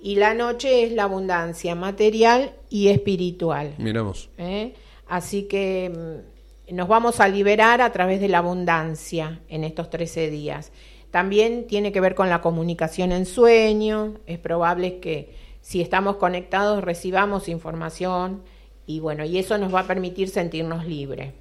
Y 0.00 0.16
la 0.16 0.34
noche 0.34 0.84
es 0.84 0.92
la 0.92 1.04
abundancia 1.04 1.74
material 1.74 2.54
y 2.70 2.88
espiritual. 2.88 3.74
Miramos. 3.78 4.30
¿eh? 4.38 4.74
Así 5.06 5.42
que 5.44 6.24
mm, 6.70 6.74
nos 6.76 6.88
vamos 6.88 7.20
a 7.20 7.28
liberar 7.28 7.82
a 7.82 7.92
través 7.92 8.20
de 8.20 8.28
la 8.28 8.38
abundancia 8.38 9.40
en 9.48 9.64
estos 9.64 9.90
13 9.90 10.30
días. 10.30 10.72
También 11.10 11.66
tiene 11.66 11.92
que 11.92 12.00
ver 12.00 12.14
con 12.14 12.30
la 12.30 12.40
comunicación 12.40 13.12
en 13.12 13.26
sueño. 13.26 14.14
Es 14.26 14.38
probable 14.38 15.00
que 15.00 15.34
si 15.60 15.80
estamos 15.80 16.16
conectados 16.16 16.82
recibamos 16.82 17.48
información 17.48 18.42
y 18.86 19.00
bueno, 19.00 19.24
y 19.24 19.38
eso 19.38 19.58
nos 19.58 19.74
va 19.74 19.80
a 19.80 19.86
permitir 19.86 20.30
sentirnos 20.30 20.86
libres. 20.86 21.32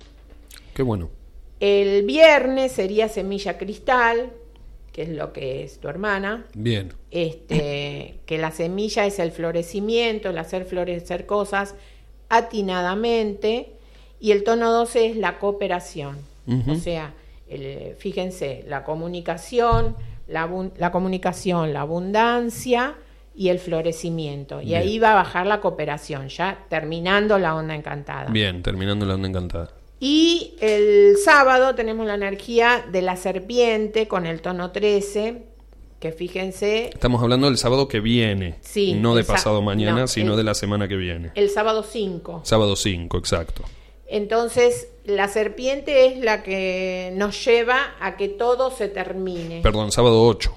Qué 0.74 0.84
bueno. 0.84 1.10
El 1.60 2.06
viernes 2.06 2.72
sería 2.72 3.10
semilla 3.10 3.58
cristal, 3.58 4.32
que 5.00 5.04
es 5.04 5.10
lo 5.12 5.32
que 5.32 5.64
es 5.64 5.80
tu 5.80 5.88
hermana 5.88 6.44
Bien. 6.54 6.92
este, 7.10 8.20
que 8.26 8.38
la 8.38 8.52
semilla 8.52 9.06
es 9.06 9.18
el 9.20 9.32
florecimiento, 9.32 10.30
el 10.30 10.38
hacer 10.38 10.66
florecer 10.66 11.26
cosas 11.26 11.76
atinadamente, 12.28 13.72
y 14.20 14.32
el 14.32 14.44
tono 14.44 14.74
12 14.74 15.12
es 15.12 15.16
la 15.16 15.40
cooperación. 15.40 16.18
O 16.68 16.76
sea, 16.76 17.14
el- 17.48 17.96
fíjense, 17.98 18.66
la 18.68 18.84
comunicación, 18.84 19.96
la, 20.28 20.92
comunicación, 20.92 21.72
la 21.72 21.82
abundancia 21.82 22.96
y 23.36 23.48
el 23.50 23.60
florecimiento. 23.60 24.60
Y 24.62 24.66
Bien. 24.66 24.82
ahí 24.82 25.00
va 25.00 25.12
a 25.14 25.16
bajar 25.16 25.46
la 25.48 25.62
cooperación, 25.62 26.28
ya 26.28 26.66
terminando 26.70 27.40
la 27.40 27.56
onda 27.56 27.74
encantada. 27.74 28.30
Bien, 28.32 28.62
terminando 28.64 29.06
la 29.06 29.14
onda 29.16 29.30
encantada. 29.30 29.70
Y 30.00 30.56
el 30.62 31.18
sábado 31.18 31.76
tenemos 31.76 32.08
la 32.08 32.16
energía 32.16 32.86
de 32.90 33.02
la 33.02 33.18
serpiente 33.18 34.08
con 34.08 34.26
el 34.26 34.42
tono 34.42 34.72
13, 34.72 35.44
que 36.00 36.12
fíjense, 36.14 36.90
Estamos 36.94 37.22
hablando 37.22 37.48
del 37.48 37.58
sábado 37.58 37.88
que 37.90 38.00
viene. 38.00 38.56
Sí, 38.62 38.94
No 38.94 39.14
de 39.16 39.26
pasado 39.26 39.62
mañana, 39.62 40.02
no, 40.02 40.08
sino 40.08 40.32
el- 40.32 40.38
de 40.38 40.44
la 40.46 40.54
semana 40.54 40.88
que 40.88 40.96
viene. 40.96 41.32
el 41.36 41.50
sábado 41.50 41.84
5. 41.84 42.42
Sábado 42.46 42.76
5, 42.78 43.18
exacto. 43.18 43.64
Entonces, 44.08 44.88
la 45.06 45.28
serpiente 45.28 46.08
es 46.08 46.18
la 46.20 46.42
que 46.44 47.12
nos 47.16 47.44
lleva 47.46 47.94
a 48.00 48.16
que 48.16 48.28
todo 48.30 48.72
se 48.72 48.88
termine. 48.88 49.60
Perdón, 49.62 49.92
sábado 49.92 50.24
8. 50.24 50.56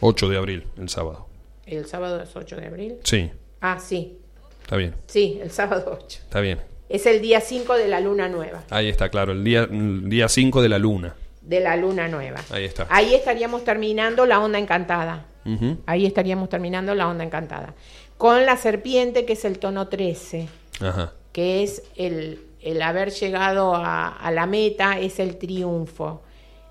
8 0.00 0.28
de 0.28 0.36
abril, 0.36 0.66
el 0.78 0.88
sábado. 0.88 1.26
El 1.66 1.86
sábado 1.86 2.20
es 2.22 2.34
8 2.34 2.56
de 2.56 2.66
abril. 2.66 2.96
Sí, 3.04 3.30
Ah, 3.60 3.78
sí, 3.80 4.18
está 4.62 4.76
bien, 4.76 4.94
sí, 5.06 5.38
el 5.42 5.50
sábado 5.50 5.98
8. 6.02 6.18
está 6.22 6.40
bien. 6.40 6.60
Es 6.88 7.06
el 7.06 7.20
día 7.20 7.40
5 7.40 7.74
de 7.74 7.88
la 7.88 8.00
luna 8.00 8.28
nueva. 8.28 8.62
Ahí 8.70 8.88
está, 8.88 9.08
claro, 9.08 9.32
el 9.32 9.42
día, 9.44 9.64
el 9.70 10.08
día 10.08 10.28
5 10.28 10.62
de 10.62 10.68
la 10.68 10.78
luna. 10.78 11.14
De 11.42 11.60
la 11.60 11.76
luna 11.76 12.08
nueva. 12.08 12.40
Ahí 12.50 12.64
está. 12.64 12.86
Ahí 12.90 13.14
estaríamos 13.14 13.64
terminando 13.64 14.26
la 14.26 14.40
onda 14.40 14.58
encantada. 14.58 15.26
Ahí 15.86 16.06
estaríamos 16.06 16.48
terminando 16.48 16.94
la 16.94 17.08
onda 17.08 17.22
encantada. 17.24 17.74
Con 18.18 18.46
la 18.46 18.56
serpiente, 18.56 19.24
que 19.24 19.34
es 19.34 19.44
el 19.44 19.58
tono 19.60 19.86
13. 19.88 20.48
Ajá. 20.80 21.12
que 21.32 21.62
es 21.62 21.82
el, 21.96 22.40
el 22.60 22.82
haber 22.82 23.10
llegado 23.10 23.74
a, 23.74 24.08
a 24.08 24.30
la 24.32 24.46
meta, 24.46 24.98
es 24.98 25.18
el 25.20 25.36
triunfo. 25.38 26.22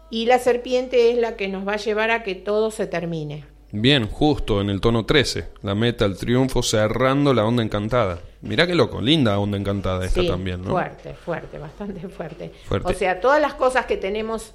Y 0.10 0.26
la 0.26 0.40
serpiente 0.40 1.12
es 1.12 1.18
la 1.18 1.36
que 1.36 1.48
nos 1.48 1.68
va 1.68 1.74
a 1.74 1.78
llevar 1.78 2.12
a 2.12 2.24
que 2.24 2.36
todo 2.36 2.70
se 2.72 2.86
termine. 2.88 3.46
Bien, 3.72 4.08
justo 4.08 4.62
en 4.62 4.70
el 4.70 4.80
tono 4.80 5.06
13. 5.06 5.48
La 5.64 5.76
meta, 5.76 6.06
el 6.06 6.18
triunfo, 6.18 6.64
cerrando 6.64 7.34
la 7.34 7.46
onda 7.46 7.64
encantada. 7.64 8.20
Mirá 8.42 8.68
qué 8.68 8.76
loco, 8.76 9.02
linda 9.02 9.38
onda 9.40 9.58
encantada 9.58 10.06
esta 10.06 10.22
Sí, 10.22 10.28
también, 10.28 10.62
¿no? 10.62 10.70
Fuerte, 10.72 11.14
fuerte, 11.14 11.60
bastante 11.60 12.08
fuerte. 12.08 12.52
Fuerte. 12.66 12.92
O 12.92 12.96
sea, 12.96 13.20
todas 13.20 13.42
las 13.42 13.56
cosas 13.56 13.86
que 13.86 13.98
tenemos 13.98 14.54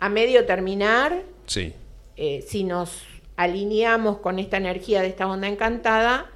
a 0.00 0.08
medio 0.08 0.44
terminar, 0.46 1.22
Sí, 1.46 1.72
eh, 2.16 2.44
si 2.46 2.64
nos 2.64 3.02
alineamos 3.36 4.18
con 4.18 4.38
esta 4.38 4.56
energía 4.56 5.00
de 5.00 5.08
esta 5.08 5.26
onda 5.26 5.48
encantada, 5.48 6.30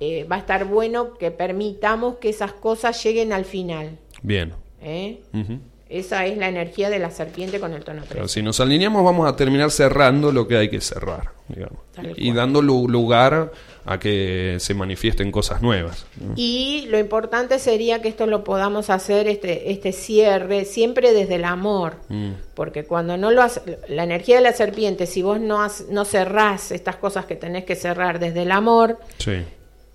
eh, 0.00 0.24
va 0.24 0.36
a 0.36 0.38
estar 0.40 0.64
bueno 0.64 1.14
que 1.14 1.30
permitamos 1.30 2.16
que 2.16 2.28
esas 2.28 2.52
cosas 2.52 3.00
lleguen 3.04 3.32
al 3.32 3.44
final. 3.44 3.98
Bien. 4.22 4.52
¿eh? 4.80 5.22
Ujú. 5.32 5.60
Esa 5.92 6.24
es 6.26 6.38
la 6.38 6.48
energía 6.48 6.88
de 6.90 6.98
la 6.98 7.10
serpiente 7.10 7.60
con 7.60 7.72
el 7.74 7.84
tono 7.84 8.00
3. 8.02 8.12
Pero 8.14 8.28
si 8.28 8.42
nos 8.42 8.58
alineamos 8.60 9.04
vamos 9.04 9.28
a 9.28 9.36
terminar 9.36 9.70
cerrando 9.70 10.32
lo 10.32 10.48
que 10.48 10.56
hay 10.56 10.68
que 10.70 10.80
cerrar, 10.80 11.30
digamos. 11.48 11.78
Y 12.16 12.32
dando 12.32 12.62
lu- 12.62 12.88
lugar 12.88 13.52
a 13.84 13.98
que 13.98 14.56
se 14.60 14.74
manifiesten 14.74 15.30
cosas 15.32 15.60
nuevas. 15.60 16.06
Y 16.36 16.86
lo 16.88 16.98
importante 16.98 17.58
sería 17.58 18.00
que 18.00 18.08
esto 18.08 18.26
lo 18.26 18.44
podamos 18.44 18.90
hacer, 18.90 19.26
este, 19.28 19.70
este 19.72 19.92
cierre, 19.92 20.64
siempre 20.64 21.12
desde 21.12 21.34
el 21.34 21.44
amor. 21.44 21.96
Mm. 22.08 22.30
Porque 22.54 22.84
cuando 22.84 23.16
no 23.16 23.30
lo 23.32 23.42
hace, 23.42 23.60
la 23.88 24.04
energía 24.04 24.36
de 24.36 24.42
la 24.42 24.52
serpiente, 24.52 25.06
si 25.06 25.20
vos 25.22 25.40
no, 25.40 25.60
has- 25.62 25.86
no 25.90 26.04
cerrás 26.04 26.70
estas 26.70 26.96
cosas 26.96 27.26
que 27.26 27.34
tenés 27.36 27.64
que 27.64 27.74
cerrar 27.76 28.18
desde 28.18 28.42
el 28.42 28.52
amor, 28.52 28.98
Sí. 29.18 29.42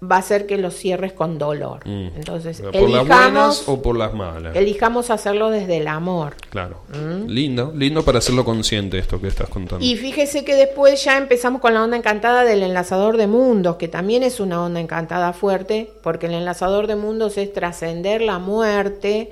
Va 0.03 0.17
a 0.17 0.21
ser 0.21 0.45
que 0.45 0.57
lo 0.57 0.69
cierres 0.69 1.13
con 1.13 1.39
dolor. 1.39 1.79
Mm. 1.85 2.09
Entonces, 2.15 2.61
¿Por 2.61 2.73
las 2.73 2.81
buenas 2.81 3.01
elijamos, 3.01 3.63
o 3.67 3.81
por 3.81 3.97
las 3.97 4.13
malas? 4.13 4.55
elijamos 4.55 5.09
hacerlo 5.09 5.49
desde 5.49 5.77
el 5.77 5.87
amor. 5.87 6.35
Claro. 6.49 6.81
Lindo, 7.27 7.73
lindo 7.75 8.03
para 8.03 8.19
hacerlo 8.19 8.45
consciente 8.45 8.99
esto 8.99 9.19
que 9.19 9.27
estás 9.27 9.49
contando. 9.49 9.83
Y 9.83 9.95
fíjese 9.95 10.45
que 10.45 10.55
después 10.55 11.03
ya 11.03 11.17
empezamos 11.17 11.61
con 11.61 11.73
la 11.73 11.83
onda 11.83 11.97
encantada 11.97 12.43
del 12.43 12.61
enlazador 12.61 13.17
de 13.17 13.27
mundos, 13.27 13.77
que 13.77 13.87
también 13.87 14.21
es 14.21 14.39
una 14.39 14.63
onda 14.63 14.79
encantada 14.79 15.33
fuerte, 15.33 15.89
porque 16.03 16.27
el 16.27 16.33
enlazador 16.33 16.85
de 16.85 16.95
mundos 16.95 17.37
es 17.37 17.51
trascender 17.51 18.21
la 18.21 18.37
muerte 18.37 19.31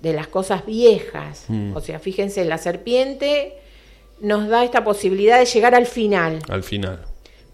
de 0.00 0.12
las 0.14 0.28
cosas 0.28 0.64
viejas. 0.64 1.44
Mm. 1.48 1.76
O 1.76 1.80
sea, 1.80 1.98
fíjense, 1.98 2.44
la 2.46 2.56
serpiente 2.56 3.58
nos 4.20 4.48
da 4.48 4.64
esta 4.64 4.84
posibilidad 4.84 5.38
de 5.38 5.44
llegar 5.44 5.74
al 5.74 5.86
final, 5.86 6.38
Al 6.48 6.62
final. 6.62 7.00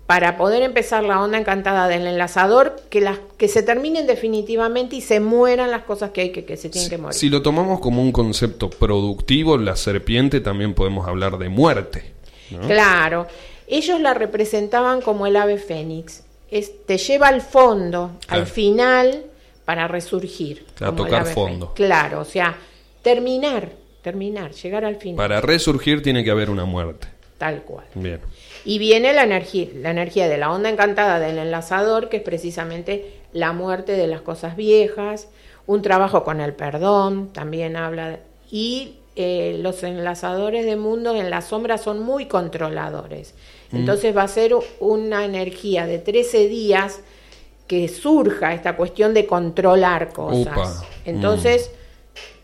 Para 0.06 0.36
poder 0.36 0.62
empezar 0.62 1.02
la 1.02 1.20
onda 1.22 1.38
encantada 1.38 1.88
del 1.88 2.06
enlazador, 2.06 2.76
que, 2.90 3.00
las, 3.00 3.18
que 3.38 3.48
se 3.48 3.62
terminen 3.62 4.06
definitivamente 4.06 4.96
y 4.96 5.00
se 5.00 5.18
mueran 5.20 5.70
las 5.70 5.84
cosas 5.84 6.10
que 6.10 6.20
hay 6.20 6.30
que, 6.30 6.44
que 6.44 6.56
se 6.58 6.68
tienen 6.68 6.90
que 6.90 6.98
morir. 6.98 7.14
Si 7.18 7.30
lo 7.30 7.40
tomamos 7.40 7.80
como 7.80 8.02
un 8.02 8.12
concepto 8.12 8.68
productivo, 8.68 9.56
la 9.56 9.76
serpiente 9.76 10.40
también 10.40 10.74
podemos 10.74 11.08
hablar 11.08 11.38
de 11.38 11.48
muerte. 11.48 12.12
¿no? 12.50 12.60
Claro, 12.68 13.26
ellos 13.66 13.98
la 14.00 14.12
representaban 14.12 15.00
como 15.00 15.26
el 15.26 15.36
ave 15.36 15.56
fénix. 15.56 16.22
Es, 16.50 16.84
te 16.84 16.98
lleva 16.98 17.28
al 17.28 17.40
fondo, 17.40 18.10
Claro. 18.26 18.42
al 18.42 18.46
final, 18.46 19.24
para 19.64 19.88
resurgir. 19.88 20.66
Como 20.78 20.90
el 20.90 20.96
tocar 20.96 21.22
ave 21.22 21.32
fondo. 21.32 21.66
fénix. 21.68 21.74
Claro, 21.76 22.20
o 22.20 22.24
sea, 22.26 22.54
terminar, 23.00 23.70
terminar, 24.02 24.52
llegar 24.52 24.84
al 24.84 24.96
final. 24.96 25.16
Para 25.16 25.40
resurgir 25.40 26.02
tiene 26.02 26.22
que 26.22 26.30
haber 26.30 26.50
una 26.50 26.66
muerte. 26.66 27.08
Tal 27.38 27.62
cual. 27.62 27.86
Bien. 27.94 28.20
Y 28.64 28.78
viene 28.78 29.12
la 29.12 29.24
energía, 29.24 29.68
la 29.74 29.90
energía 29.90 30.28
de 30.28 30.38
la 30.38 30.50
onda 30.50 30.70
encantada 30.70 31.20
del 31.20 31.38
enlazador, 31.38 32.08
que 32.08 32.18
es 32.18 32.22
precisamente 32.22 33.20
la 33.32 33.52
muerte 33.52 33.92
de 33.92 34.06
las 34.06 34.22
cosas 34.22 34.56
viejas, 34.56 35.28
un 35.66 35.82
trabajo 35.82 36.24
con 36.24 36.40
el 36.40 36.54
perdón, 36.54 37.30
también 37.32 37.76
habla, 37.76 38.20
y 38.50 38.96
eh, 39.16 39.58
los 39.60 39.82
enlazadores 39.82 40.64
de 40.64 40.76
mundos 40.76 41.16
en 41.16 41.30
la 41.30 41.42
sombra 41.42 41.78
son 41.78 42.02
muy 42.02 42.26
controladores. 42.26 43.34
Entonces 43.72 44.16
va 44.16 44.22
a 44.22 44.28
ser 44.28 44.54
una 44.78 45.24
energía 45.24 45.86
de 45.86 45.98
13 45.98 46.48
días 46.48 47.00
que 47.66 47.88
surja 47.88 48.54
esta 48.54 48.76
cuestión 48.76 49.14
de 49.14 49.26
controlar 49.26 50.12
cosas. 50.12 50.82
Entonces, 51.04 51.70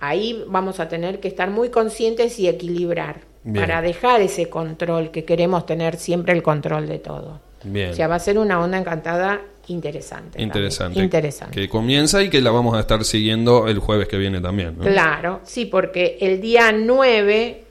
ahí 0.01 0.45
vamos 0.49 0.81
a 0.81 0.89
tener 0.89 1.21
que 1.21 1.29
estar 1.29 1.51
muy 1.51 1.71
conscientes 1.71 2.39
y 2.39 2.49
equilibrar 2.49 3.30
Bien. 3.43 3.65
para 3.67 3.81
dejar 3.81 4.21
ese 4.21 4.51
control 4.51 5.11
que 5.11 5.25
queremos 5.25 5.65
tener 5.65 5.97
siempre 5.97 6.35
el 6.35 6.43
control 6.43 6.87
de 6.87 6.99
todo. 6.99 7.41
Bien. 7.65 7.91
O 7.91 7.95
sea, 7.95 8.07
va 8.07 8.17
a 8.17 8.21
ser 8.21 8.39
una 8.39 8.61
onda 8.61 8.79
encantada 8.79 9.41
interesante. 9.69 10.31
también. 10.33 10.49
Interesante. 10.49 11.01
Interesante. 11.01 11.61
Que 11.61 11.69
comienza 11.69 12.23
y 12.23 12.29
que 12.29 12.41
la 12.41 12.51
vamos 12.51 12.77
a 12.77 12.81
estar 12.81 13.05
siguiendo 13.05 13.69
el 13.69 13.79
jueves 13.79 14.09
que 14.09 14.19
viene 14.19 14.41
también. 14.41 14.77
¿no? 14.79 14.85
Claro, 14.85 15.41
sí, 15.45 15.67
porque 15.67 16.19
el 16.21 16.41
día 16.41 16.73
9 16.73 17.65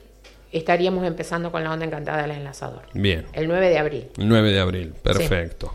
estaríamos 0.51 1.05
empezando 1.05 1.51
con 1.51 1.63
la 1.63 1.71
onda 1.71 1.85
encantada 1.85 2.21
del 2.21 2.31
enlazador. 2.31 2.83
Bien. 2.93 3.25
El 3.33 3.47
9 3.47 3.69
de 3.69 3.77
abril. 3.77 4.07
El 4.17 4.27
9 4.27 4.51
de 4.51 4.59
abril. 4.59 4.93
Perfecto. 5.03 5.73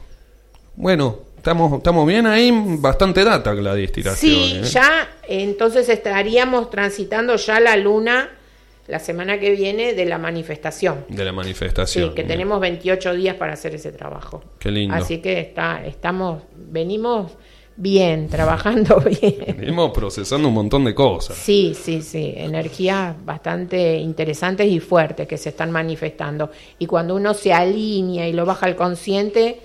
Bueno, 0.76 1.18
estamos, 1.36 1.72
estamos 1.74 2.06
bien 2.06 2.26
ahí. 2.26 2.50
Bastante 2.78 3.22
data, 3.22 3.52
Gladys, 3.54 3.92
tiraste 3.92 4.20
Sí, 4.20 4.54
¿eh? 4.56 4.62
ya 4.64 5.08
entonces 5.28 5.88
estaríamos 5.88 6.70
transitando 6.70 7.36
ya 7.36 7.60
la 7.60 7.76
luna 7.76 8.30
la 8.86 8.98
semana 8.98 9.38
que 9.40 9.50
viene 9.50 9.94
de 9.94 10.04
la 10.04 10.18
manifestación. 10.18 11.04
De 11.08 11.24
la 11.24 11.30
Sí, 11.30 11.36
manifestación. 11.36 12.10
que 12.10 12.22
Bien. 12.22 12.28
tenemos 12.28 12.60
28 12.60 13.14
días 13.14 13.36
para 13.36 13.54
hacer 13.54 13.74
ese 13.74 13.92
trabajo. 13.92 14.42
Qué 14.58 14.70
lindo. 14.70 14.94
Así 14.94 15.18
que 15.18 15.40
está, 15.40 15.84
estamos, 15.86 16.42
venimos 16.54 17.32
bien, 17.76 18.28
trabajando 18.30 19.00
bien. 19.00 19.56
Venimos 19.58 19.90
procesando 19.92 20.48
un 20.48 20.54
montón 20.54 20.84
de 20.84 20.94
cosas. 20.94 21.36
Sí, 21.36 21.74
sí, 21.74 22.02
sí, 22.02 22.34
energías 22.36 23.14
bastante 23.24 23.96
interesantes 23.96 24.70
y 24.70 24.80
fuertes 24.80 25.26
que 25.26 25.38
se 25.38 25.48
están 25.48 25.70
manifestando. 25.70 26.50
Y 26.78 26.86
cuando 26.86 27.14
uno 27.16 27.32
se 27.34 27.52
alinea 27.52 28.28
y 28.28 28.32
lo 28.32 28.44
baja 28.44 28.66
al 28.66 28.76
consciente, 28.76 29.60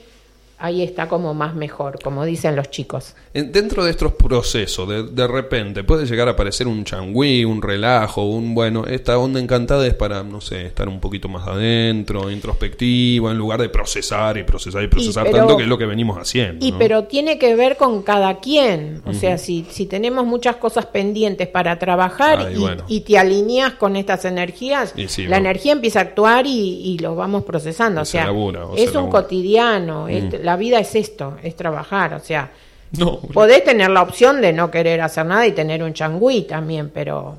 ahí 0.60 0.84
está 0.84 1.08
como 1.08 1.34
más 1.34 1.56
mejor, 1.56 2.00
como 2.04 2.26
dicen 2.26 2.56
los 2.56 2.70
chicos. 2.70 3.16
En- 3.34 3.52
Dentro 3.52 3.84
de 3.86 3.92
estos 3.92 4.14
procesos, 4.14 4.88
de, 4.88 5.04
de 5.04 5.28
repente, 5.28 5.84
puede 5.84 6.06
llegar 6.06 6.28
a 6.28 6.32
aparecer 6.32 6.68
un 6.68 6.84
changüí, 6.84 7.46
un 7.46 7.62
relajo, 7.62 8.24
un 8.26 8.54
bueno, 8.54 8.86
esta 8.86 9.18
onda 9.18 9.40
encantada 9.40 9.86
es 9.88 9.94
para, 9.94 10.24
no 10.24 10.42
sé, 10.42 10.66
estar 10.66 10.88
un 10.90 11.00
poquito 11.00 11.28
más 11.30 11.48
adentro, 11.48 12.30
introspectivo, 12.30 13.32
en 13.32 13.38
lugar 13.38 13.62
de 13.62 13.70
procesar 13.70 14.38
y 14.38 14.44
procesar 14.44 14.84
y 14.84 14.88
procesar 14.88 15.26
pero- 15.26 15.38
tanto, 15.38 15.58
que 15.58 15.64
es 15.64 15.70
lo 15.70 15.78
que 15.78 15.86
venimos 15.86 16.18
haciendo. 16.18 16.66
Y 16.66 16.72
¿no? 16.72 16.78
pero 16.78 17.04
tiene 17.06 17.38
que 17.40 17.56
ver 17.56 17.78
con 17.78 18.02
cada 18.04 18.40
quien. 18.40 19.02
O 19.06 19.14
sea, 19.14 19.38
si, 19.38 19.66
si 19.70 19.86
tenemos 19.86 20.26
muchas 20.26 20.58
cosas 20.58 20.86
pendientes 20.86 21.48
para 21.48 21.80
trabajar 21.80 22.52
y, 22.54 22.58
bueno. 22.60 22.84
y 22.88 23.02
te 23.02 23.18
alineas 23.18 23.74
con 23.74 23.96
estas 23.96 24.26
energías, 24.26 24.94
sí, 25.08 25.26
la 25.28 25.38
energía 25.38 25.72
empieza 25.74 26.00
a 26.00 26.04
actuar 26.04 26.46
y, 26.48 26.98
lo 27.00 27.16
vamos 27.16 27.44
procesando. 27.44 28.02
O 28.02 28.06
se 28.06 28.14
sea, 28.14 28.26
labura, 28.26 28.66
o 28.66 28.76
se 28.76 28.84
es 28.84 28.90
un 28.90 28.96
labura. 29.06 29.22
cotidiano. 29.22 30.06
Mm. 30.06 30.10
es- 30.10 30.44
la 30.50 30.56
vida 30.56 30.80
es 30.80 30.96
esto, 30.96 31.38
es 31.44 31.56
trabajar. 31.56 32.16
O 32.16 32.20
sea, 32.20 32.50
No, 32.98 33.20
podés 33.20 33.64
tener 33.64 33.90
la 33.92 34.02
opción 34.02 34.42
de 34.42 34.52
no 34.52 34.72
querer 34.72 35.00
hacer 35.02 35.26
nada 35.28 35.46
y 35.46 35.52
tener 35.52 35.84
un 35.84 35.94
changüí 35.94 36.42
también, 36.48 36.90
pero 36.90 37.38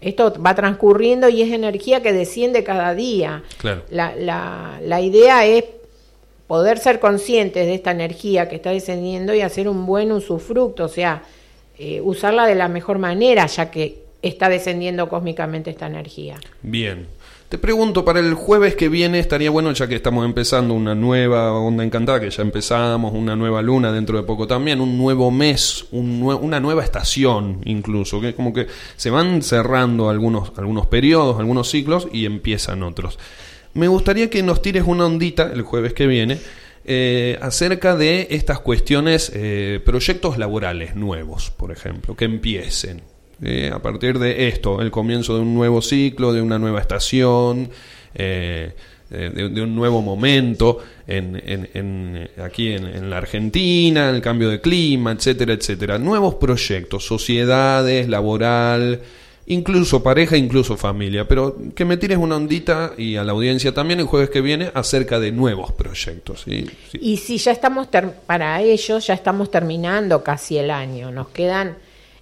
esto 0.00 0.32
va 0.40 0.54
transcurriendo 0.54 1.28
y 1.28 1.42
es 1.42 1.50
energía 1.52 2.02
que 2.02 2.12
desciende 2.12 2.62
cada 2.62 2.94
día. 2.94 3.42
Claro. 3.58 3.82
La, 3.90 4.14
la, 4.14 4.78
la 4.80 5.00
idea 5.00 5.44
es 5.44 5.64
poder 6.46 6.78
ser 6.78 7.00
conscientes 7.00 7.66
de 7.66 7.74
esta 7.74 7.90
energía 7.90 8.48
que 8.48 8.56
está 8.56 8.70
descendiendo 8.70 9.34
y 9.34 9.40
hacer 9.40 9.68
un 9.68 9.84
buen 9.84 10.12
usufructo, 10.12 10.84
o 10.84 10.88
sea, 10.88 11.24
eh, 11.78 12.00
usarla 12.00 12.46
de 12.46 12.54
la 12.54 12.68
mejor 12.68 12.98
manera, 12.98 13.46
ya 13.46 13.72
que 13.72 14.04
está 14.22 14.48
descendiendo 14.48 15.08
cósmicamente 15.08 15.70
esta 15.70 15.86
energía. 15.86 16.36
Bien. 16.62 17.08
Te 17.48 17.58
pregunto, 17.58 18.04
para 18.04 18.18
el 18.18 18.34
jueves 18.34 18.74
que 18.74 18.88
viene 18.88 19.20
estaría 19.20 19.50
bueno, 19.50 19.70
ya 19.70 19.86
que 19.86 19.94
estamos 19.94 20.24
empezando 20.24 20.74
una 20.74 20.96
nueva 20.96 21.52
onda 21.52 21.84
encantada, 21.84 22.18
que 22.18 22.28
ya 22.28 22.42
empezamos, 22.42 23.12
una 23.14 23.36
nueva 23.36 23.62
luna 23.62 23.92
dentro 23.92 24.16
de 24.16 24.24
poco 24.24 24.48
también, 24.48 24.80
un 24.80 24.98
nuevo 24.98 25.30
mes, 25.30 25.86
una 25.92 26.58
nueva 26.58 26.82
estación 26.82 27.60
incluso, 27.64 28.20
que 28.20 28.34
como 28.34 28.52
que 28.52 28.66
se 28.96 29.10
van 29.10 29.42
cerrando 29.42 30.10
algunos, 30.10 30.50
algunos 30.56 30.88
periodos, 30.88 31.38
algunos 31.38 31.70
ciclos 31.70 32.08
y 32.12 32.26
empiezan 32.26 32.82
otros. 32.82 33.16
Me 33.74 33.86
gustaría 33.86 34.28
que 34.28 34.42
nos 34.42 34.60
tires 34.60 34.82
una 34.84 35.06
ondita 35.06 35.44
el 35.52 35.62
jueves 35.62 35.92
que 35.92 36.08
viene 36.08 36.40
eh, 36.84 37.38
acerca 37.40 37.94
de 37.94 38.26
estas 38.30 38.58
cuestiones, 38.58 39.30
eh, 39.32 39.80
proyectos 39.84 40.36
laborales 40.36 40.96
nuevos, 40.96 41.52
por 41.52 41.70
ejemplo, 41.70 42.16
que 42.16 42.24
empiecen. 42.24 43.02
Eh, 43.42 43.70
a 43.72 43.80
partir 43.80 44.18
de 44.18 44.48
esto, 44.48 44.80
el 44.80 44.90
comienzo 44.90 45.34
de 45.36 45.42
un 45.42 45.54
nuevo 45.54 45.82
ciclo, 45.82 46.32
de 46.32 46.40
una 46.40 46.58
nueva 46.58 46.80
estación, 46.80 47.68
eh, 48.14 48.72
eh, 49.10 49.30
de, 49.52 49.62
un 49.62 49.76
nuevo 49.76 50.00
momento 50.02 50.78
en, 51.06 51.36
en- 51.46 51.68
en- 51.74 52.30
aquí 52.42 52.72
en, 52.72 52.86
en 52.86 53.10
la 53.10 53.18
Argentina, 53.18 54.10
el 54.10 54.20
cambio 54.22 54.48
de 54.48 54.60
clima, 54.60 55.12
etcétera, 55.12 55.52
etcétera. 55.52 55.98
Nuevos 55.98 56.36
proyectos, 56.36 57.06
sociedades, 57.06 58.08
laboral, 58.08 59.00
incluso 59.46 60.02
pareja, 60.02 60.36
incluso 60.36 60.76
familia. 60.76 61.28
Pero 61.28 61.56
que 61.74 61.84
me 61.84 61.98
tires 61.98 62.18
una 62.18 62.36
ondita 62.36 62.94
y 62.96 63.16
a 63.16 63.22
la 63.22 63.32
audiencia 63.32 63.72
también 63.72 64.00
el 64.00 64.06
jueves 64.06 64.30
que 64.30 64.40
viene 64.40 64.70
acerca 64.74 65.20
de 65.20 65.30
nuevos 65.30 65.70
proyectos. 65.72 66.42
¿sí? 66.44 66.66
Y 67.00 67.18
si 67.18 67.38
ya 67.38 67.52
estamos, 67.52 67.88
para 68.26 68.60
ellos, 68.62 69.06
ya 69.06 69.14
estamos 69.14 69.50
terminando 69.50 70.24
casi 70.24 70.56
el 70.58 70.70
año, 70.70 71.12
nos 71.12 71.28
quedan 71.28 71.76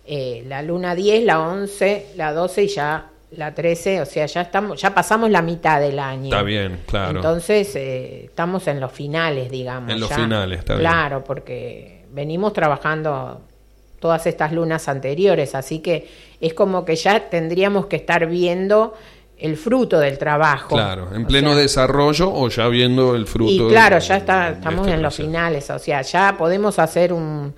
eh, 0.07 0.45
la 0.47 0.63
luna 0.63 0.95
10, 0.95 1.25
la 1.25 1.41
11, 1.41 2.07
la 2.17 2.33
12 2.33 2.63
y 2.65 2.69
ya 2.69 3.07
la 3.33 3.53
13, 3.55 4.01
o 4.03 4.07
sea, 4.07 4.27
ya 4.27 4.43
estamos, 4.43 4.81
ya 4.81 4.95
pasamos 4.95 5.29
la 5.31 5.43
mitad 5.43 5.81
del 5.81 5.99
año. 5.99 6.25
Está 6.25 6.43
bien, 6.43 6.81
claro. 6.87 7.17
Entonces, 7.19 7.75
eh, 7.75 8.25
estamos 8.27 8.67
en 8.69 8.79
los 8.81 8.93
finales, 8.93 9.51
digamos. 9.51 9.91
En 9.91 9.99
los 9.99 10.09
ya. 10.09 10.17
finales, 10.17 10.59
está 10.61 10.75
bien. 10.75 10.83
Claro, 10.89 11.25
porque 11.25 12.05
venimos 12.13 12.53
trabajando 12.53 13.41
todas 13.99 14.27
estas 14.27 14.53
lunas 14.53 14.87
anteriores, 14.89 15.55
así 15.55 15.81
que 15.81 16.09
es 16.41 16.55
como 16.55 16.85
que 16.85 16.95
ya 16.95 17.29
tendríamos 17.29 17.87
que 17.87 17.97
estar 17.97 18.27
viendo 18.27 18.95
el 19.39 19.57
fruto 19.57 19.99
del 19.99 20.17
trabajo. 20.19 20.69
Claro, 20.77 21.09
en 21.13 21.25
O 21.25 21.27
pleno 21.27 21.55
sea, 21.55 21.63
desarrollo 21.63 22.31
o 22.33 22.49
ya 22.49 22.69
viendo 22.69 23.17
el 23.17 23.27
fruto. 23.27 23.51
Y 23.51 23.59
de- 23.59 23.69
claro, 23.69 23.99
ya 23.99 24.19
está, 24.19 24.51
estamos 24.51 24.83
este 24.83 24.95
en 24.97 25.03
los 25.03 25.17
finales, 25.17 25.71
o 25.71 25.79
sea, 25.81 26.03
ya 26.03 26.37
podemos 26.39 26.79
hacer 26.79 27.13
un, 27.13 27.53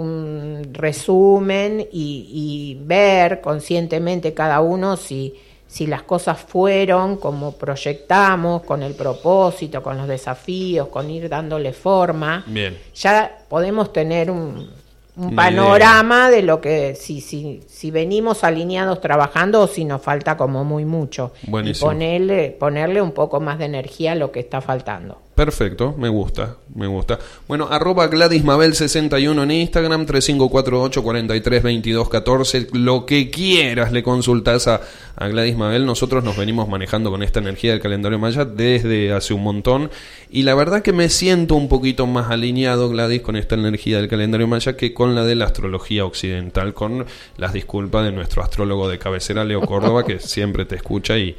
un 0.00 0.70
resumen 0.72 1.80
y, 1.92 2.28
y 2.32 2.78
ver 2.84 3.40
conscientemente 3.40 4.34
cada 4.34 4.60
uno 4.60 4.96
si, 4.96 5.34
si 5.66 5.86
las 5.86 6.02
cosas 6.02 6.38
fueron 6.40 7.16
como 7.16 7.52
proyectamos, 7.52 8.62
con 8.62 8.82
el 8.82 8.94
propósito, 8.94 9.82
con 9.82 9.96
los 9.96 10.08
desafíos, 10.08 10.88
con 10.88 11.10
ir 11.10 11.28
dándole 11.28 11.72
forma. 11.72 12.44
Bien. 12.46 12.76
Ya 12.94 13.38
podemos 13.48 13.92
tener 13.92 14.30
un, 14.30 14.68
un 15.16 15.36
panorama 15.36 16.30
de 16.30 16.42
lo 16.42 16.60
que 16.60 16.94
si, 16.94 17.20
si, 17.20 17.60
si 17.68 17.90
venimos 17.90 18.42
alineados 18.42 19.00
trabajando 19.00 19.60
o 19.62 19.66
si 19.66 19.84
nos 19.84 20.02
falta 20.02 20.36
como 20.36 20.64
muy 20.64 20.84
mucho. 20.84 21.32
Buenísimo. 21.46 21.90
Y 21.90 21.94
ponerle, 21.94 22.50
ponerle 22.58 23.02
un 23.02 23.12
poco 23.12 23.40
más 23.40 23.58
de 23.58 23.66
energía 23.66 24.12
a 24.12 24.14
lo 24.14 24.32
que 24.32 24.40
está 24.40 24.60
faltando. 24.60 25.18
Perfecto, 25.40 25.96
me 25.96 26.10
gusta, 26.10 26.58
me 26.74 26.86
gusta. 26.86 27.18
Bueno, 27.48 27.66
arroba 27.70 28.10
GladysMabel61 28.10 29.42
en 29.42 29.50
Instagram, 29.50 30.04
3548-432214, 30.04 32.74
lo 32.74 33.06
que 33.06 33.30
quieras 33.30 33.90
le 33.90 34.02
consultas 34.02 34.68
a, 34.68 34.82
a 35.16 35.28
Gladys 35.28 35.56
Mabel. 35.56 35.86
Nosotros 35.86 36.22
nos 36.22 36.36
venimos 36.36 36.68
manejando 36.68 37.10
con 37.10 37.22
esta 37.22 37.40
energía 37.40 37.70
del 37.70 37.80
calendario 37.80 38.18
maya 38.18 38.44
desde 38.44 39.14
hace 39.14 39.32
un 39.32 39.42
montón 39.42 39.90
y 40.28 40.42
la 40.42 40.54
verdad 40.54 40.82
que 40.82 40.92
me 40.92 41.08
siento 41.08 41.54
un 41.54 41.70
poquito 41.70 42.06
más 42.06 42.30
alineado, 42.30 42.90
Gladys, 42.90 43.22
con 43.22 43.36
esta 43.36 43.54
energía 43.54 43.96
del 43.96 44.08
calendario 44.08 44.46
maya 44.46 44.76
que 44.76 44.92
con 44.92 45.14
la 45.14 45.24
de 45.24 45.36
la 45.36 45.46
astrología 45.46 46.04
occidental, 46.04 46.74
con 46.74 47.06
las 47.38 47.54
disculpas 47.54 48.04
de 48.04 48.12
nuestro 48.12 48.42
astrólogo 48.42 48.90
de 48.90 48.98
cabecera, 48.98 49.46
Leo 49.46 49.62
Córdoba, 49.62 50.04
que 50.04 50.18
siempre 50.18 50.66
te 50.66 50.76
escucha 50.76 51.16
y 51.16 51.34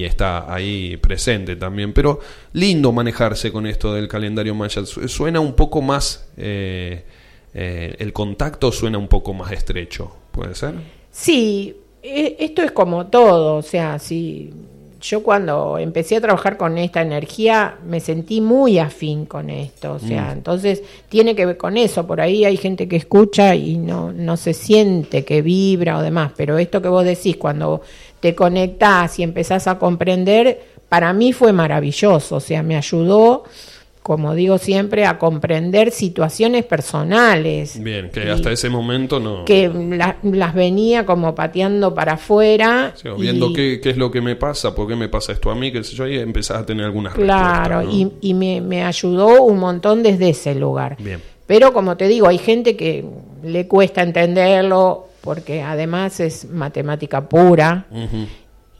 y 0.00 0.04
está 0.04 0.52
ahí 0.52 0.96
presente 0.96 1.56
también. 1.56 1.92
Pero 1.92 2.20
lindo 2.52 2.92
manejarse 2.92 3.52
con 3.52 3.66
esto 3.66 3.94
del 3.94 4.08
calendario 4.08 4.54
maya. 4.54 4.84
Su- 4.86 5.08
Suena 5.08 5.40
un 5.40 5.54
poco 5.54 5.80
más, 5.82 6.28
eh, 6.36 7.04
eh, 7.54 7.96
el 7.98 8.12
contacto 8.12 8.72
suena 8.72 8.98
un 8.98 9.08
poco 9.08 9.32
más 9.32 9.52
estrecho, 9.52 10.10
¿puede 10.32 10.54
ser? 10.54 10.74
Sí, 11.10 11.76
e- 12.02 12.36
esto 12.40 12.62
es 12.62 12.72
como 12.72 13.06
todo, 13.06 13.56
o 13.56 13.62
sea, 13.62 13.98
si 13.98 14.52
yo 15.00 15.22
cuando 15.22 15.76
empecé 15.78 16.16
a 16.16 16.20
trabajar 16.22 16.56
con 16.56 16.78
esta 16.78 17.02
energía 17.02 17.76
me 17.86 18.00
sentí 18.00 18.40
muy 18.40 18.78
afín 18.78 19.26
con 19.26 19.50
esto, 19.50 19.92
o 19.92 19.98
sea, 19.98 20.32
entonces 20.32 20.82
tiene 21.10 21.36
que 21.36 21.44
ver 21.44 21.58
con 21.58 21.76
eso, 21.76 22.06
por 22.06 22.22
ahí 22.22 22.46
hay 22.46 22.56
gente 22.56 22.88
que 22.88 22.96
escucha 22.96 23.54
y 23.54 23.76
no, 23.76 24.12
no 24.12 24.38
se 24.38 24.54
siente 24.54 25.22
que 25.26 25.42
vibra 25.42 25.98
o 25.98 26.02
demás, 26.02 26.32
pero 26.36 26.56
esto 26.56 26.80
que 26.80 26.88
vos 26.88 27.04
decís, 27.04 27.36
cuando 27.36 27.82
te 28.24 28.34
conectás 28.34 29.18
y 29.18 29.22
empezás 29.22 29.66
a 29.66 29.78
comprender, 29.78 30.58
para 30.88 31.12
mí 31.12 31.34
fue 31.34 31.52
maravilloso, 31.52 32.36
o 32.36 32.40
sea, 32.40 32.62
me 32.62 32.74
ayudó, 32.74 33.44
como 34.02 34.34
digo 34.34 34.56
siempre, 34.56 35.04
a 35.04 35.18
comprender 35.18 35.90
situaciones 35.90 36.64
personales 36.64 37.78
Bien, 37.82 38.08
que 38.10 38.30
hasta 38.30 38.50
ese 38.50 38.70
momento 38.70 39.20
no... 39.20 39.44
que 39.44 39.68
la- 39.68 40.16
las 40.22 40.54
venía 40.54 41.04
como 41.04 41.34
pateando 41.34 41.94
para 41.94 42.14
afuera. 42.14 42.94
Sí, 42.96 43.08
o 43.08 43.16
viendo 43.16 43.50
y- 43.50 43.52
qué, 43.52 43.80
qué 43.82 43.90
es 43.90 43.98
lo 43.98 44.10
que 44.10 44.22
me 44.22 44.36
pasa, 44.36 44.74
por 44.74 44.88
qué 44.88 44.96
me 44.96 45.10
pasa 45.10 45.32
esto 45.32 45.50
a 45.50 45.54
mí, 45.54 45.70
qué 45.70 45.84
sé 45.84 45.94
yo, 45.94 46.06
y 46.08 46.18
empezás 46.18 46.56
a 46.62 46.64
tener 46.64 46.86
algunas 46.86 47.12
Claro, 47.12 47.82
y, 47.82 48.10
y 48.22 48.32
me, 48.32 48.62
me 48.62 48.84
ayudó 48.84 49.42
un 49.42 49.58
montón 49.58 50.02
desde 50.02 50.30
ese 50.30 50.54
lugar. 50.54 50.96
Bien. 50.98 51.20
Pero 51.46 51.74
como 51.74 51.98
te 51.98 52.08
digo, 52.08 52.26
hay 52.26 52.38
gente 52.38 52.74
que 52.74 53.04
le 53.42 53.68
cuesta 53.68 54.00
entenderlo 54.02 55.08
porque 55.24 55.62
además 55.62 56.20
es 56.20 56.44
matemática 56.50 57.22
pura 57.26 57.86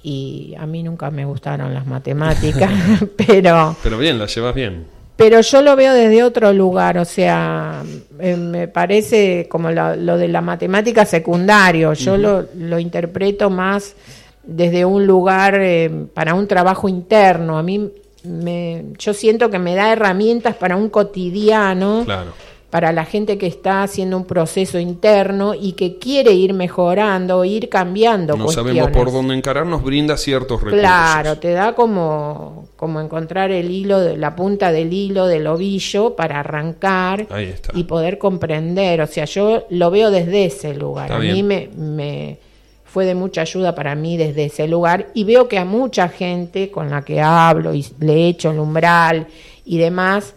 y 0.02 0.54
a 0.58 0.66
mí 0.66 0.82
nunca 0.82 1.10
me 1.10 1.24
gustaron 1.24 1.72
las 1.72 1.86
matemáticas, 1.86 2.70
pero 3.16 3.74
Pero 3.82 3.98
bien, 3.98 4.18
la 4.18 4.26
llevas 4.26 4.54
bien. 4.54 4.84
pero 5.16 5.40
yo 5.40 5.62
lo 5.62 5.74
veo 5.74 5.94
desde 5.94 6.22
otro 6.22 6.52
lugar, 6.52 6.98
o 6.98 7.04
sea, 7.06 7.82
eh, 8.20 8.36
me 8.36 8.68
parece 8.68 9.46
como 9.48 9.70
lo, 9.70 9.96
lo 9.96 10.18
de 10.18 10.28
la 10.28 10.42
matemática 10.42 11.06
secundario, 11.06 11.94
yo 11.94 12.16
lo, 12.18 12.46
lo 12.58 12.78
interpreto 12.78 13.48
más 13.48 13.94
desde 14.42 14.84
un 14.84 15.06
lugar 15.06 15.56
eh, 15.58 15.90
para 16.12 16.34
un 16.34 16.46
trabajo 16.46 16.86
interno, 16.88 17.56
a 17.56 17.62
mí 17.62 17.90
me, 18.24 18.84
yo 18.98 19.14
siento 19.14 19.50
que 19.50 19.58
me 19.58 19.74
da 19.74 19.90
herramientas 19.92 20.54
para 20.56 20.76
un 20.76 20.90
cotidiano, 20.90 22.02
Claro. 22.04 22.32
Para 22.74 22.90
la 22.90 23.04
gente 23.04 23.38
que 23.38 23.46
está 23.46 23.84
haciendo 23.84 24.16
un 24.16 24.24
proceso 24.24 24.80
interno 24.80 25.54
y 25.54 25.74
que 25.74 25.96
quiere 26.00 26.32
ir 26.32 26.54
mejorando, 26.54 27.44
ir 27.44 27.68
cambiando. 27.68 28.36
No 28.36 28.48
sabemos 28.48 28.90
por 28.90 29.12
dónde 29.12 29.36
encarar, 29.36 29.64
nos 29.64 29.84
brinda 29.84 30.16
ciertos 30.16 30.60
recursos. 30.60 30.80
Claro, 30.80 31.38
te 31.38 31.52
da 31.52 31.76
como, 31.76 32.66
como 32.74 33.00
encontrar 33.00 33.52
el 33.52 33.70
hilo, 33.70 34.00
de, 34.00 34.16
la 34.16 34.34
punta 34.34 34.72
del 34.72 34.92
hilo 34.92 35.28
del 35.28 35.46
ovillo 35.46 36.16
para 36.16 36.40
arrancar 36.40 37.28
y 37.74 37.84
poder 37.84 38.18
comprender. 38.18 39.02
O 39.02 39.06
sea, 39.06 39.24
yo 39.26 39.66
lo 39.70 39.92
veo 39.92 40.10
desde 40.10 40.46
ese 40.46 40.74
lugar. 40.74 41.04
Está 41.04 41.18
a 41.18 41.20
mí 41.20 41.44
me, 41.44 41.68
me 41.76 42.38
fue 42.82 43.04
de 43.04 43.14
mucha 43.14 43.42
ayuda 43.42 43.76
para 43.76 43.94
mí 43.94 44.16
desde 44.16 44.46
ese 44.46 44.66
lugar 44.66 45.12
y 45.14 45.22
veo 45.22 45.46
que 45.46 45.58
a 45.58 45.64
mucha 45.64 46.08
gente 46.08 46.72
con 46.72 46.90
la 46.90 47.02
que 47.02 47.20
hablo 47.20 47.72
y 47.72 47.86
le 48.00 48.26
echo 48.26 48.50
el 48.50 48.58
umbral 48.58 49.28
y 49.64 49.78
demás, 49.78 50.34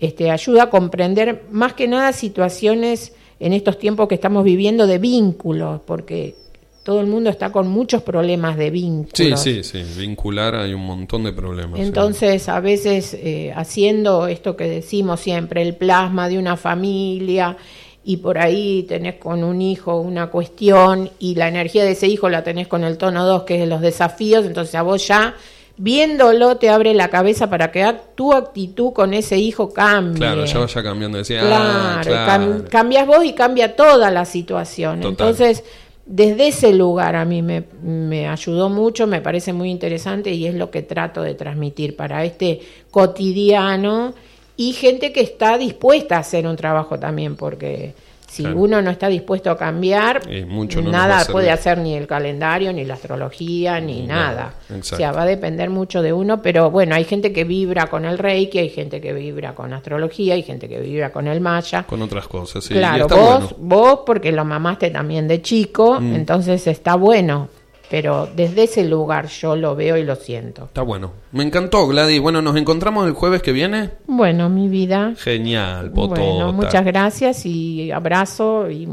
este, 0.00 0.30
ayuda 0.30 0.64
a 0.64 0.70
comprender 0.70 1.44
más 1.50 1.74
que 1.74 1.86
nada 1.86 2.12
situaciones 2.12 3.12
en 3.38 3.52
estos 3.52 3.78
tiempos 3.78 4.08
que 4.08 4.14
estamos 4.16 4.44
viviendo 4.44 4.86
de 4.86 4.98
vínculos, 4.98 5.80
porque 5.86 6.34
todo 6.82 7.00
el 7.00 7.06
mundo 7.06 7.28
está 7.30 7.52
con 7.52 7.68
muchos 7.68 8.02
problemas 8.02 8.56
de 8.56 8.66
Sí, 8.66 8.70
vínculos. 8.70 9.40
sí, 9.42 9.62
sí. 9.62 9.82
Vincular 9.98 10.54
hay 10.56 10.72
un 10.74 10.84
montón 10.84 11.24
de 11.24 11.32
problemas. 11.32 11.78
sí. 11.78 11.86
Entonces, 11.86 12.48
a 12.48 12.60
veces 12.60 13.14
eh, 13.14 13.52
haciendo 13.54 14.26
esto 14.26 14.56
que 14.56 14.64
decimos 14.68 15.20
siempre, 15.20 15.62
el 15.62 15.76
plasma 15.76 16.28
de 16.28 16.38
una 16.38 16.56
familia, 16.56 17.56
y 18.02 18.16
por 18.16 18.38
ahí 18.38 18.84
tenés 18.88 19.16
con 19.16 19.44
un 19.44 19.60
hijo 19.60 20.00
una 20.00 20.28
cuestión, 20.28 21.10
y 21.18 21.34
la 21.34 21.48
energía 21.48 21.84
de 21.84 21.92
ese 21.92 22.08
hijo 22.08 22.30
la 22.30 22.42
tenés 22.42 22.66
con 22.66 22.82
el 22.84 22.96
tono 22.96 23.26
2, 23.26 23.42
que 23.42 23.62
es 23.62 23.68
los 23.68 23.82
desafíos, 23.82 24.46
entonces 24.46 24.74
a 24.74 24.82
vos 24.82 25.06
ya, 25.06 25.34
viéndolo, 25.82 26.56
te 26.58 26.68
abre 26.68 26.92
la 26.94 27.08
cabeza 27.08 27.48
para 27.48 27.72
que 27.72 27.90
tu 28.14 28.32
actitud 28.34 28.92
con 28.92 29.14
ese 29.14 29.38
hijo 29.38 29.72
cambie. 29.72 30.18
Claro, 30.18 30.44
ya 30.44 30.58
vaya 30.58 30.82
cambiando. 30.82 31.18
Decía, 31.18 31.40
Claro, 31.40 31.64
ah, 31.64 32.00
claro. 32.02 32.30
cam- 32.44 32.68
cambias 32.68 33.06
vos 33.06 33.24
y 33.24 33.32
cambia 33.32 33.74
toda 33.74 34.10
la 34.10 34.24
situación. 34.26 35.00
Total. 35.00 35.10
Entonces, 35.10 35.64
desde 36.04 36.48
ese 36.48 36.74
lugar 36.74 37.16
a 37.16 37.24
mí 37.24 37.40
me, 37.40 37.64
me 37.82 38.28
ayudó 38.28 38.68
mucho, 38.68 39.06
me 39.06 39.20
parece 39.22 39.52
muy 39.52 39.70
interesante 39.70 40.32
y 40.32 40.46
es 40.46 40.54
lo 40.54 40.70
que 40.70 40.82
trato 40.82 41.22
de 41.22 41.34
transmitir 41.34 41.96
para 41.96 42.24
este 42.24 42.60
cotidiano 42.90 44.12
y 44.56 44.72
gente 44.72 45.12
que 45.12 45.20
está 45.20 45.56
dispuesta 45.56 46.16
a 46.16 46.20
hacer 46.20 46.46
un 46.46 46.56
trabajo 46.56 46.98
también, 46.98 47.36
porque 47.36 47.94
si 48.30 48.44
Claro. 48.44 48.58
uno 48.60 48.80
no 48.80 48.90
está 48.92 49.08
dispuesto 49.08 49.50
a 49.50 49.56
cambiar, 49.58 50.20
mucho 50.46 50.80
no 50.80 50.92
nada 50.92 51.24
puede 51.24 51.50
hacer 51.50 51.78
ni 51.78 51.94
el 51.94 52.06
calendario, 52.06 52.72
ni 52.72 52.84
la 52.84 52.94
astrología, 52.94 53.80
ni 53.80 54.06
Nada. 54.06 54.54
O 54.78 54.82
sea, 54.84 55.10
va 55.10 55.22
a 55.22 55.26
depender 55.26 55.68
mucho 55.68 56.00
de 56.00 56.12
uno, 56.12 56.40
pero 56.40 56.70
bueno, 56.70 56.94
hay 56.94 57.02
gente 57.04 57.32
que 57.32 57.42
vibra 57.42 57.88
con 57.88 58.04
el 58.04 58.18
Reiki, 58.18 58.58
hay 58.58 58.68
gente 58.68 59.00
que 59.00 59.12
vibra 59.12 59.54
con 59.56 59.72
astrología, 59.72 60.34
hay 60.34 60.44
gente 60.44 60.68
que 60.68 60.78
vibra 60.80 61.10
con 61.10 61.26
el 61.26 61.40
Maya. 61.40 61.82
Con 61.82 62.02
otras 62.02 62.28
cosas, 62.28 62.62
sí. 62.62 62.74
Claro, 62.74 63.08
vos, 63.08 63.18
bueno. 63.18 63.48
vos 63.58 64.00
porque 64.06 64.30
lo 64.30 64.44
mamaste 64.44 64.90
también 64.90 65.26
de 65.26 65.42
chico, 65.42 66.00
Mm. 66.00 66.14
entonces 66.14 66.66
está 66.68 66.94
bueno, 66.94 67.48
pero 67.90 68.28
desde 68.36 68.64
ese 68.64 68.84
lugar 68.84 69.26
yo 69.26 69.56
lo 69.56 69.74
veo 69.74 69.96
y 69.96 70.04
lo 70.04 70.14
siento. 70.14 70.64
Está 70.64 70.82
bueno. 70.82 71.12
Me 71.32 71.42
encantó, 71.42 71.88
Gladys. 71.88 72.20
Bueno, 72.20 72.40
nos 72.40 72.56
encontramos 72.56 73.06
el 73.06 73.14
jueves 73.14 73.42
que 73.42 73.52
viene. 73.52 73.90
Bueno, 74.06 74.48
mi 74.48 74.68
vida. 74.68 75.14
Genial, 75.18 75.90
potota. 75.90 76.20
Bueno, 76.20 76.52
muchas 76.52 76.84
gracias 76.84 77.44
y 77.46 77.90
abrazo 77.90 78.70
y 78.70 78.88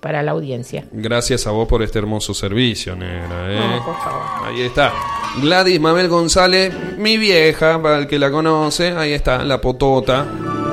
para 0.00 0.22
la 0.22 0.32
audiencia. 0.32 0.84
Gracias 0.92 1.46
a 1.46 1.52
vos 1.52 1.66
por 1.66 1.82
este 1.82 1.98
hermoso 1.98 2.34
servicio, 2.34 2.94
negra. 2.94 3.52
¿eh? 3.52 3.58
No, 3.58 3.84
por 3.84 3.96
favor. 3.96 4.22
Ahí 4.44 4.60
está. 4.60 4.92
Gladys 5.40 5.80
Mabel 5.80 6.08
González, 6.08 6.74
mi 6.98 7.16
vieja, 7.16 7.80
para 7.80 7.98
el 7.98 8.06
que 8.06 8.18
la 8.18 8.30
conoce. 8.30 8.90
Ahí 8.90 9.12
está, 9.12 9.44
la 9.44 9.60
potota. 9.60 10.26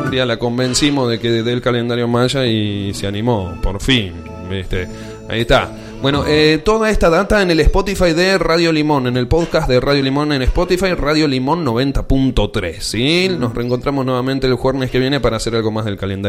Un 0.03 0.11
día 0.11 0.25
la 0.25 0.37
convencimos 0.37 1.09
de 1.09 1.19
que 1.19 1.29
dé 1.29 1.53
el 1.53 1.61
calendario 1.61 2.07
maya 2.07 2.45
y 2.45 2.93
se 2.93 3.07
animó, 3.07 3.55
por 3.61 3.79
fin. 3.79 4.29
¿viste? 4.49 4.87
Ahí 5.29 5.41
está. 5.41 5.69
Bueno, 6.01 6.23
eh, 6.25 6.62
toda 6.63 6.89
esta 6.89 7.09
data 7.09 7.41
en 7.41 7.51
el 7.51 7.59
Spotify 7.59 8.13
de 8.13 8.38
Radio 8.38 8.71
Limón, 8.71 9.07
en 9.07 9.17
el 9.17 9.27
podcast 9.27 9.67
de 9.67 9.81
Radio 9.81 10.01
Limón 10.01 10.31
en 10.31 10.41
Spotify, 10.43 10.93
Radio 10.93 11.27
Limón 11.27 11.65
90.3. 11.65 12.79
¿sí? 12.79 13.29
Nos 13.38 13.53
reencontramos 13.53 14.05
nuevamente 14.05 14.47
el 14.47 14.53
jueves 14.53 14.91
que 14.91 14.99
viene 14.99 15.19
para 15.19 15.35
hacer 15.35 15.55
algo 15.55 15.71
más 15.71 15.83
del 15.83 15.97
calendario. 15.97 16.17